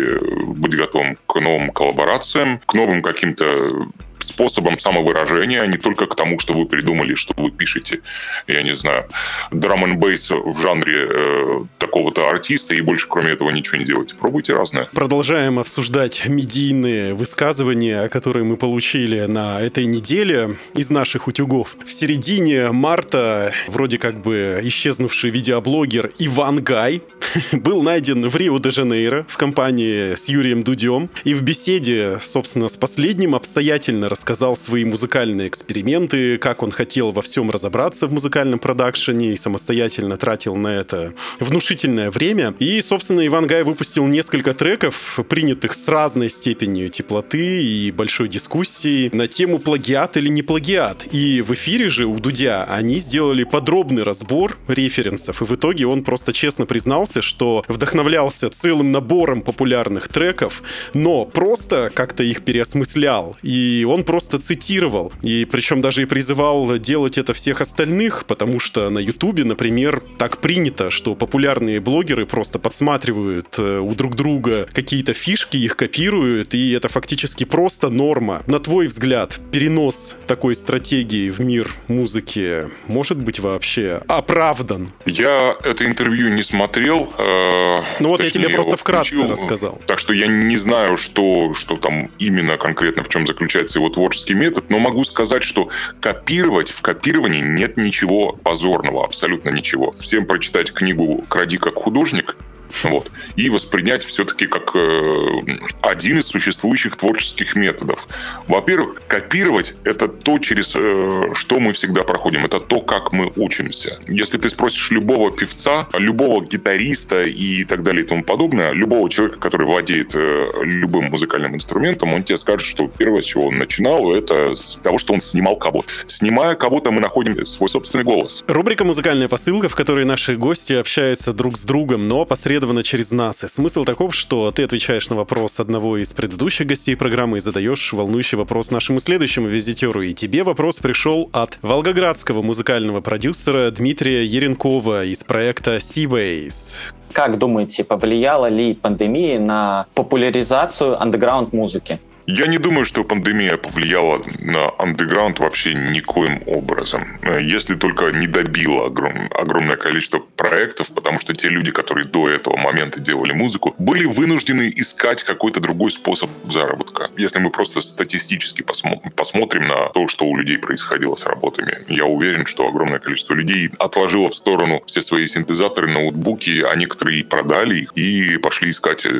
быть 0.45 0.75
готовым 0.75 1.17
к 1.27 1.39
новым 1.39 1.71
коллаборациям, 1.71 2.59
к 2.65 2.73
новым 2.73 3.01
каким-то 3.01 3.87
способом 4.31 4.79
самовыражения, 4.79 5.61
а 5.61 5.67
не 5.67 5.77
только 5.77 6.07
к 6.07 6.15
тому, 6.15 6.39
что 6.39 6.53
вы 6.53 6.65
придумали, 6.65 7.15
что 7.15 7.33
вы 7.37 7.51
пишете, 7.51 8.01
я 8.47 8.63
не 8.63 8.75
знаю, 8.75 9.05
драм 9.51 9.83
н 9.83 9.99
в 10.01 10.61
жанре 10.61 11.07
э, 11.09 11.65
такого-то 11.77 12.29
артиста, 12.29 12.75
и 12.75 12.81
больше 12.81 13.07
кроме 13.07 13.31
этого 13.31 13.49
ничего 13.51 13.77
не 13.77 13.85
делайте. 13.85 14.15
Пробуйте 14.15 14.53
разное. 14.53 14.87
Продолжаем 14.93 15.59
обсуждать 15.59 16.23
медийные 16.27 17.13
высказывания, 17.13 18.07
которые 18.09 18.43
мы 18.45 18.57
получили 18.57 19.25
на 19.25 19.61
этой 19.61 19.85
неделе 19.85 20.55
из 20.73 20.89
наших 20.89 21.27
утюгов. 21.27 21.75
В 21.85 21.91
середине 21.91 22.71
марта 22.71 23.53
вроде 23.67 23.97
как 23.97 24.21
бы 24.21 24.59
исчезнувший 24.63 25.29
видеоблогер 25.29 26.11
Иван 26.19 26.63
Гай 26.63 27.01
был 27.51 27.81
найден 27.81 28.29
в 28.29 28.35
Рио-де-Жанейро 28.35 29.25
в 29.27 29.37
компании 29.37 30.15
с 30.15 30.29
Юрием 30.29 30.63
Дудем. 30.63 31.09
И 31.23 31.33
в 31.33 31.41
беседе, 31.41 32.19
собственно, 32.21 32.67
с 32.67 32.77
последним 32.77 33.35
обстоятельно 33.35 34.09
рассказал 34.09 34.20
свои 34.55 34.85
музыкальные 34.85 35.47
эксперименты, 35.47 36.37
как 36.37 36.63
он 36.63 36.71
хотел 36.71 37.11
во 37.11 37.21
всем 37.21 37.51
разобраться 37.51 38.07
в 38.07 38.13
музыкальном 38.13 38.59
продакшене 38.59 39.33
и 39.33 39.35
самостоятельно 39.35 40.17
тратил 40.17 40.55
на 40.55 40.69
это 40.69 41.13
внушительное 41.39 42.11
время. 42.11 42.53
И, 42.59 42.81
собственно, 42.81 43.25
Иван 43.25 43.47
Гай 43.47 43.63
выпустил 43.63 44.07
несколько 44.07 44.53
треков, 44.53 45.19
принятых 45.29 45.73
с 45.73 45.87
разной 45.87 46.29
степенью 46.29 46.89
теплоты 46.89 47.63
и 47.63 47.91
большой 47.91 48.27
дискуссии 48.27 49.09
на 49.13 49.27
тему 49.27 49.59
плагиат 49.59 50.17
или 50.17 50.29
не 50.29 50.41
плагиат. 50.41 51.05
И 51.11 51.41
в 51.41 51.51
эфире 51.53 51.89
же 51.89 52.05
у 52.05 52.19
Дудя 52.19 52.63
они 52.65 52.99
сделали 52.99 53.43
подробный 53.43 54.03
разбор 54.03 54.57
референсов, 54.67 55.41
и 55.41 55.45
в 55.45 55.55
итоге 55.55 55.87
он 55.87 56.03
просто 56.03 56.33
честно 56.33 56.65
признался, 56.65 57.21
что 57.21 57.63
вдохновлялся 57.67 58.49
целым 58.49 58.91
набором 58.91 59.41
популярных 59.41 60.07
треков, 60.07 60.63
но 60.93 61.25
просто 61.25 61.91
как-то 61.93 62.23
их 62.23 62.43
переосмыслял. 62.43 63.35
И 63.41 63.85
он 63.89 64.03
просто 64.11 64.39
цитировал. 64.39 65.13
И 65.21 65.47
причем 65.49 65.79
даже 65.79 66.01
и 66.01 66.05
призывал 66.05 66.77
делать 66.77 67.17
это 67.17 67.33
всех 67.33 67.61
остальных, 67.61 68.25
потому 68.25 68.59
что 68.59 68.89
на 68.89 68.99
Ютубе, 68.99 69.45
например, 69.45 70.03
так 70.17 70.39
принято, 70.39 70.89
что 70.89 71.15
популярные 71.15 71.79
блогеры 71.79 72.25
просто 72.25 72.59
подсматривают 72.59 73.55
э, 73.57 73.79
у 73.79 73.89
друг 73.95 74.17
друга 74.17 74.67
какие-то 74.73 75.13
фишки, 75.13 75.55
их 75.55 75.77
копируют, 75.77 76.53
и 76.53 76.71
это 76.71 76.89
фактически 76.89 77.45
просто 77.45 77.87
норма. 77.87 78.43
На 78.47 78.59
твой 78.59 78.87
взгляд, 78.87 79.39
перенос 79.53 80.17
такой 80.27 80.55
стратегии 80.55 81.29
в 81.29 81.39
мир 81.39 81.71
музыки 81.87 82.65
может 82.89 83.17
быть 83.17 83.39
вообще 83.39 84.01
оправдан? 84.09 84.91
Я 85.05 85.55
это 85.63 85.85
интервью 85.85 86.27
не 86.33 86.43
смотрел. 86.43 87.13
э, 87.17 87.77
Ну 88.01 88.09
вот 88.09 88.19
я 88.19 88.25
точнее, 88.25 88.47
тебе 88.47 88.55
просто 88.55 88.75
вкратце 88.75 89.11
включил. 89.15 89.31
рассказал. 89.31 89.81
Так 89.87 89.99
что 89.99 90.11
я 90.13 90.27
не 90.27 90.57
знаю, 90.57 90.97
что, 90.97 91.53
что 91.53 91.77
там 91.77 92.11
именно 92.19 92.57
конкретно, 92.57 93.03
в 93.05 93.07
чем 93.07 93.25
заключается 93.25 93.79
его 93.79 93.89
творческий 94.01 94.33
метод, 94.33 94.71
но 94.71 94.79
могу 94.79 95.03
сказать, 95.03 95.43
что 95.43 95.69
копировать, 95.99 96.71
в 96.71 96.81
копировании 96.81 97.41
нет 97.41 97.77
ничего 97.77 98.31
позорного, 98.31 99.05
абсолютно 99.05 99.49
ничего. 99.51 99.91
Всем 99.91 100.25
прочитать 100.25 100.73
книгу 100.73 101.23
«Кради 101.29 101.57
как 101.57 101.75
художник», 101.75 102.35
вот. 102.83 103.11
И 103.35 103.49
воспринять 103.49 104.03
все-таки 104.03 104.47
как 104.47 104.75
э, 104.75 105.41
один 105.81 106.19
из 106.19 106.25
существующих 106.25 106.95
творческих 106.95 107.55
методов. 107.55 108.07
Во-первых, 108.47 109.01
копировать— 109.07 109.75
это 109.83 110.07
то, 110.07 110.39
через 110.39 110.73
э, 110.75 111.33
что 111.33 111.59
мы 111.59 111.73
всегда 111.73 112.03
проходим. 112.03 112.45
Это 112.45 112.59
то, 112.59 112.81
как 112.81 113.11
мы 113.11 113.31
учимся. 113.35 113.99
Если 114.07 114.37
ты 114.37 114.49
спросишь 114.49 114.91
любого 114.91 115.31
певца, 115.31 115.87
любого 115.97 116.43
гитариста 116.45 117.23
и 117.23 117.63
так 117.65 117.83
далее 117.83 118.03
и 118.03 118.07
тому 118.07 118.23
подобное, 118.23 118.71
любого 118.71 119.09
человека, 119.09 119.39
который 119.39 119.67
владеет 119.67 120.11
э, 120.15 120.47
любым 120.63 121.05
музыкальным 121.05 121.55
инструментом, 121.55 122.13
он 122.13 122.23
тебе 122.23 122.37
скажет, 122.37 122.67
что 122.67 122.87
первое, 122.87 123.21
с 123.21 123.25
чего 123.25 123.47
он 123.47 123.57
начинал, 123.57 124.13
это 124.13 124.55
с 124.55 124.77
того, 124.81 124.97
что 124.97 125.13
он 125.13 125.21
снимал 125.21 125.55
кого-то. 125.55 125.87
Снимая 126.07 126.55
кого-то, 126.55 126.91
мы 126.91 127.01
находим 127.01 127.45
свой 127.45 127.69
собственный 127.69 128.03
голос. 128.03 128.43
Рубрика 128.47 128.83
«Музыкальная 128.83 129.27
посылка», 129.27 129.69
в 129.69 129.75
которой 129.75 130.05
наши 130.05 130.35
гости 130.35 130.73
общаются 130.73 131.33
друг 131.33 131.57
с 131.57 131.63
другом, 131.63 132.07
но 132.07 132.25
посредственно 132.61 132.83
через 132.83 133.11
нас. 133.11 133.43
И 133.43 133.47
смысл 133.47 133.85
таков, 133.85 134.13
что 134.15 134.51
ты 134.51 134.63
отвечаешь 134.63 135.09
на 135.09 135.15
вопрос 135.15 135.59
одного 135.59 135.97
из 135.97 136.13
предыдущих 136.13 136.67
гостей 136.67 136.95
программы 136.95 137.37
и 137.37 137.41
задаешь 137.41 137.93
волнующий 137.93 138.37
вопрос 138.37 138.71
нашему 138.71 138.99
следующему 138.99 139.47
визитеру. 139.47 140.01
И 140.01 140.13
тебе 140.13 140.43
вопрос 140.43 140.77
пришел 140.77 141.29
от 141.33 141.57
волгоградского 141.61 142.41
музыкального 142.41 143.01
продюсера 143.01 143.71
Дмитрия 143.71 144.25
Еренкова 144.25 145.05
из 145.05 145.23
проекта 145.23 145.77
Seabase. 145.77 146.77
Как 147.13 147.37
думаете, 147.37 147.83
повлияла 147.83 148.47
ли 148.47 148.73
пандемия 148.73 149.39
на 149.39 149.85
популяризацию 149.93 151.01
андеграунд-музыки? 151.01 151.99
Я 152.27 152.47
не 152.47 152.57
думаю, 152.59 152.85
что 152.85 153.03
пандемия 153.03 153.57
повлияла 153.57 154.23
на 154.39 154.71
андеграунд 154.77 155.39
вообще 155.39 155.73
никоим 155.73 156.41
образом. 156.45 157.19
Если 157.39 157.75
только 157.75 158.11
не 158.11 158.27
добила 158.27 158.87
огром, 158.87 159.29
огромное 159.35 159.75
количество 159.75 160.19
проектов, 160.19 160.89
потому 160.93 161.19
что 161.19 161.33
те 161.33 161.49
люди, 161.49 161.71
которые 161.71 162.05
до 162.05 162.29
этого 162.29 162.57
момента 162.57 162.99
делали 162.99 163.33
музыку, 163.33 163.75
были 163.79 164.05
вынуждены 164.05 164.71
искать 164.75 165.23
какой-то 165.23 165.59
другой 165.59 165.91
способ 165.91 166.29
заработка. 166.45 167.09
Если 167.17 167.39
мы 167.39 167.49
просто 167.49 167.81
статистически 167.81 168.61
посмо- 168.61 169.01
посмотрим 169.15 169.67
на 169.67 169.89
то, 169.89 170.07
что 170.07 170.25
у 170.25 170.35
людей 170.35 170.57
происходило 170.57 171.15
с 171.15 171.25
работами, 171.25 171.85
я 171.89 172.05
уверен, 172.05 172.45
что 172.45 172.67
огромное 172.67 172.99
количество 172.99 173.33
людей 173.33 173.71
отложило 173.79 174.29
в 174.29 174.35
сторону 174.35 174.83
все 174.85 175.01
свои 175.01 175.27
синтезаторы, 175.27 175.87
ноутбуки, 175.87 176.61
а 176.61 176.75
некоторые 176.75 177.23
продали 177.23 177.75
их 177.77 177.91
и 177.95 178.37
пошли 178.37 178.71
искать 178.71 179.05
э, 179.05 179.11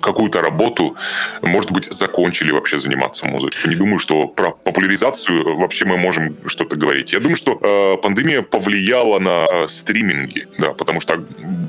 какую-то 0.00 0.40
работу, 0.40 0.96
может 1.42 1.70
быть, 1.72 1.89
закончили 1.90 2.52
вообще 2.52 2.78
заниматься 2.78 3.26
музыкой. 3.26 3.70
Не 3.70 3.76
думаю, 3.76 3.98
что 3.98 4.26
про 4.26 4.52
популяризацию 4.52 5.56
вообще 5.56 5.84
мы 5.84 5.96
можем 5.96 6.36
что-то 6.46 6.76
говорить. 6.76 7.12
Я 7.12 7.20
думаю, 7.20 7.36
что 7.36 7.58
э, 7.60 7.96
пандемия 8.02 8.42
повлияла 8.42 9.18
на 9.18 9.46
э, 9.46 9.68
стриминги, 9.68 10.46
да, 10.58 10.72
потому 10.72 11.00
что 11.00 11.22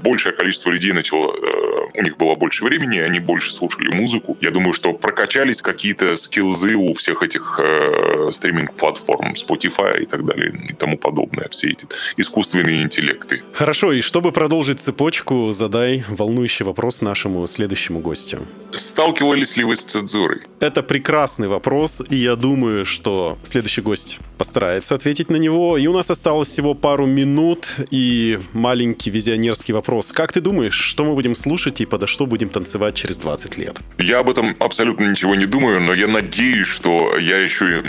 большее 0.03 0.33
количество 0.33 0.71
людей 0.71 0.93
начало, 0.93 1.33
э, 1.35 1.99
у 1.99 2.01
них 2.03 2.17
было 2.17 2.35
больше 2.35 2.63
времени, 2.63 2.97
они 2.99 3.19
больше 3.19 3.51
слушали 3.51 3.93
музыку. 3.93 4.37
Я 4.41 4.51
думаю, 4.51 4.73
что 4.73 4.93
прокачались 4.93 5.61
какие-то 5.61 6.15
скиллзы 6.15 6.75
у 6.75 6.93
всех 6.93 7.23
этих 7.23 7.59
э, 7.61 8.29
стриминг-платформ, 8.31 9.33
Spotify 9.33 10.01
и 10.01 10.05
так 10.05 10.25
далее 10.25 10.53
и 10.69 10.73
тому 10.73 10.97
подобное, 10.97 11.47
все 11.49 11.69
эти 11.69 11.87
искусственные 12.17 12.83
интеллекты. 12.83 13.43
Хорошо, 13.53 13.93
и 13.93 14.01
чтобы 14.01 14.31
продолжить 14.31 14.79
цепочку, 14.79 15.51
задай 15.51 16.03
волнующий 16.07 16.65
вопрос 16.65 17.01
нашему 17.01 17.45
следующему 17.47 17.99
гостю. 17.99 18.39
Сталкивались 18.73 19.57
ли 19.57 19.63
вы 19.63 19.75
с 19.75 19.83
цензурой? 20.11 20.41
Это 20.59 20.83
прекрасный 20.83 21.47
вопрос, 21.47 22.01
и 22.09 22.15
я 22.15 22.35
думаю, 22.35 22.85
что 22.85 23.37
следующий 23.43 23.81
гость 23.81 24.19
постарается 24.37 24.95
ответить 24.95 25.29
на 25.29 25.37
него. 25.37 25.77
И 25.77 25.87
у 25.87 25.93
нас 25.93 26.09
осталось 26.09 26.49
всего 26.49 26.73
пару 26.73 27.05
минут 27.05 27.67
и 27.91 28.39
маленький 28.53 29.09
визионерский 29.09 29.73
вопрос. 29.73 30.11
Как 30.11 30.33
ты 30.33 30.41
думаешь, 30.41 30.73
что 30.73 31.03
мы 31.03 31.13
будем 31.13 31.35
слушать 31.35 31.81
и 31.81 31.85
подо 31.85 32.07
что 32.07 32.25
будем 32.25 32.49
танцевать 32.49 32.95
через 32.95 33.17
20 33.17 33.57
лет? 33.57 33.79
Я 33.97 34.19
об 34.19 34.29
этом 34.29 34.55
абсолютно 34.59 35.05
ничего 35.05 35.35
не 35.35 35.45
думаю, 35.45 35.81
но 35.81 35.93
я 35.93 36.07
надеюсь, 36.07 36.67
что 36.67 37.17
я 37.17 37.37
еще 37.37 37.83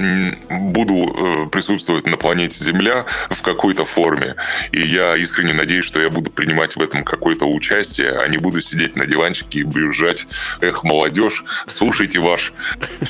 буду 0.51 0.95
э, 0.95 1.49
присутствовать 1.51 2.07
на 2.07 2.17
планете 2.17 2.65
Земля 2.65 3.07
в 3.31 3.43
какой-то 3.43 3.85
форме. 3.85 4.37
И 4.73 4.81
я 4.81 5.17
искренне 5.17 5.53
надеюсь, 5.53 5.85
что 5.85 6.01
я 6.01 6.11
буду 6.11 6.31
принимать 6.31 6.77
в 6.77 6.83
этом 6.83 7.05
какое-то 7.05 7.47
участие, 7.47 8.19
а 8.19 8.29
не 8.29 8.39
буду 8.39 8.61
сидеть 8.61 8.97
на 8.97 9.07
диванчике 9.07 9.61
и 9.61 9.65
брюзжать. 9.65 10.27
Эх, 10.61 10.85
молодежь, 10.85 11.45
слушайте 11.67 12.12
ваш 12.19 12.53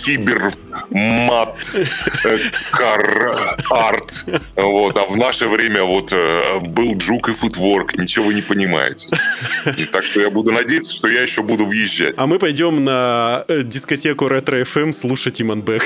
кибермат 0.05 1.57
э, 1.75 2.39
кар 2.73 3.37
арт. 3.71 4.25
Вот. 4.57 4.97
А 4.97 5.05
в 5.05 5.17
наше 5.17 5.49
время 5.49 5.85
вот 5.85 6.13
э, 6.13 6.61
был 6.61 6.97
джук 6.97 7.29
и 7.29 7.33
футворк, 7.33 7.97
ничего 7.99 8.27
вы 8.27 8.35
не 8.35 8.43
понимаете. 8.43 9.09
И 9.77 9.85
так 9.87 10.05
что 10.05 10.21
я 10.21 10.31
буду 10.31 10.53
надеяться, 10.53 10.93
что 10.93 11.09
я 11.09 11.23
еще 11.23 11.43
буду 11.43 11.67
въезжать. 11.67 12.15
А 12.17 12.27
мы 12.27 12.39
пойдем 12.39 12.85
на 12.85 13.45
э, 13.49 13.63
дискотеку 13.63 14.29
Ретро 14.29 14.63
FM 14.63 14.93
слушать 14.93 15.41
Иманбек. 15.41 15.85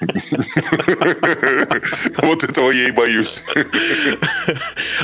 Вот 2.22 2.44
этого 2.44 2.70
я 2.70 2.88
и 2.88 2.92
боюсь. 2.92 3.42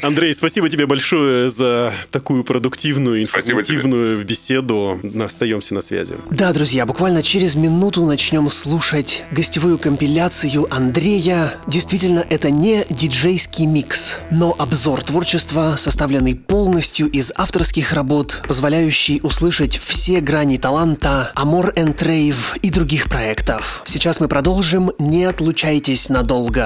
Андрей, 0.02 0.34
спасибо 0.34 0.68
тебе 0.68 0.86
большое 0.86 1.50
за 1.50 1.92
такую 2.10 2.44
продуктивную, 2.44 3.22
информативную 3.22 4.24
беседу. 4.24 5.00
Остаемся 5.22 5.74
на 5.74 5.80
связи. 5.80 6.16
Да, 6.30 6.52
друзья, 6.52 6.86
буквально 6.86 7.22
через 7.22 7.54
минуту 7.54 8.04
начнем 8.04 8.48
слушать 8.50 9.24
гостевую 9.30 9.78
компиляцию 9.78 10.66
Андрея. 10.74 11.54
Действительно, 11.66 12.24
это 12.28 12.50
не 12.50 12.84
диджейский 12.90 13.66
микс, 13.66 14.16
но 14.30 14.54
обзор 14.58 15.02
творчества, 15.02 15.74
составленный 15.76 16.34
полностью 16.34 17.08
из 17.08 17.32
авторских 17.36 17.92
работ, 17.92 18.42
позволяющий 18.46 19.20
услышать 19.22 19.76
все 19.76 20.20
грани 20.20 20.56
таланта, 20.56 21.32
Amor 21.36 21.74
and 21.74 21.96
Rave 21.96 22.58
и 22.62 22.70
других 22.70 23.08
проектов. 23.08 23.82
Сейчас 23.84 24.20
мы 24.20 24.28
продолжим, 24.28 24.92
не 24.98 25.24
отлучайтесь 25.24 26.08
надолго. 26.08 26.65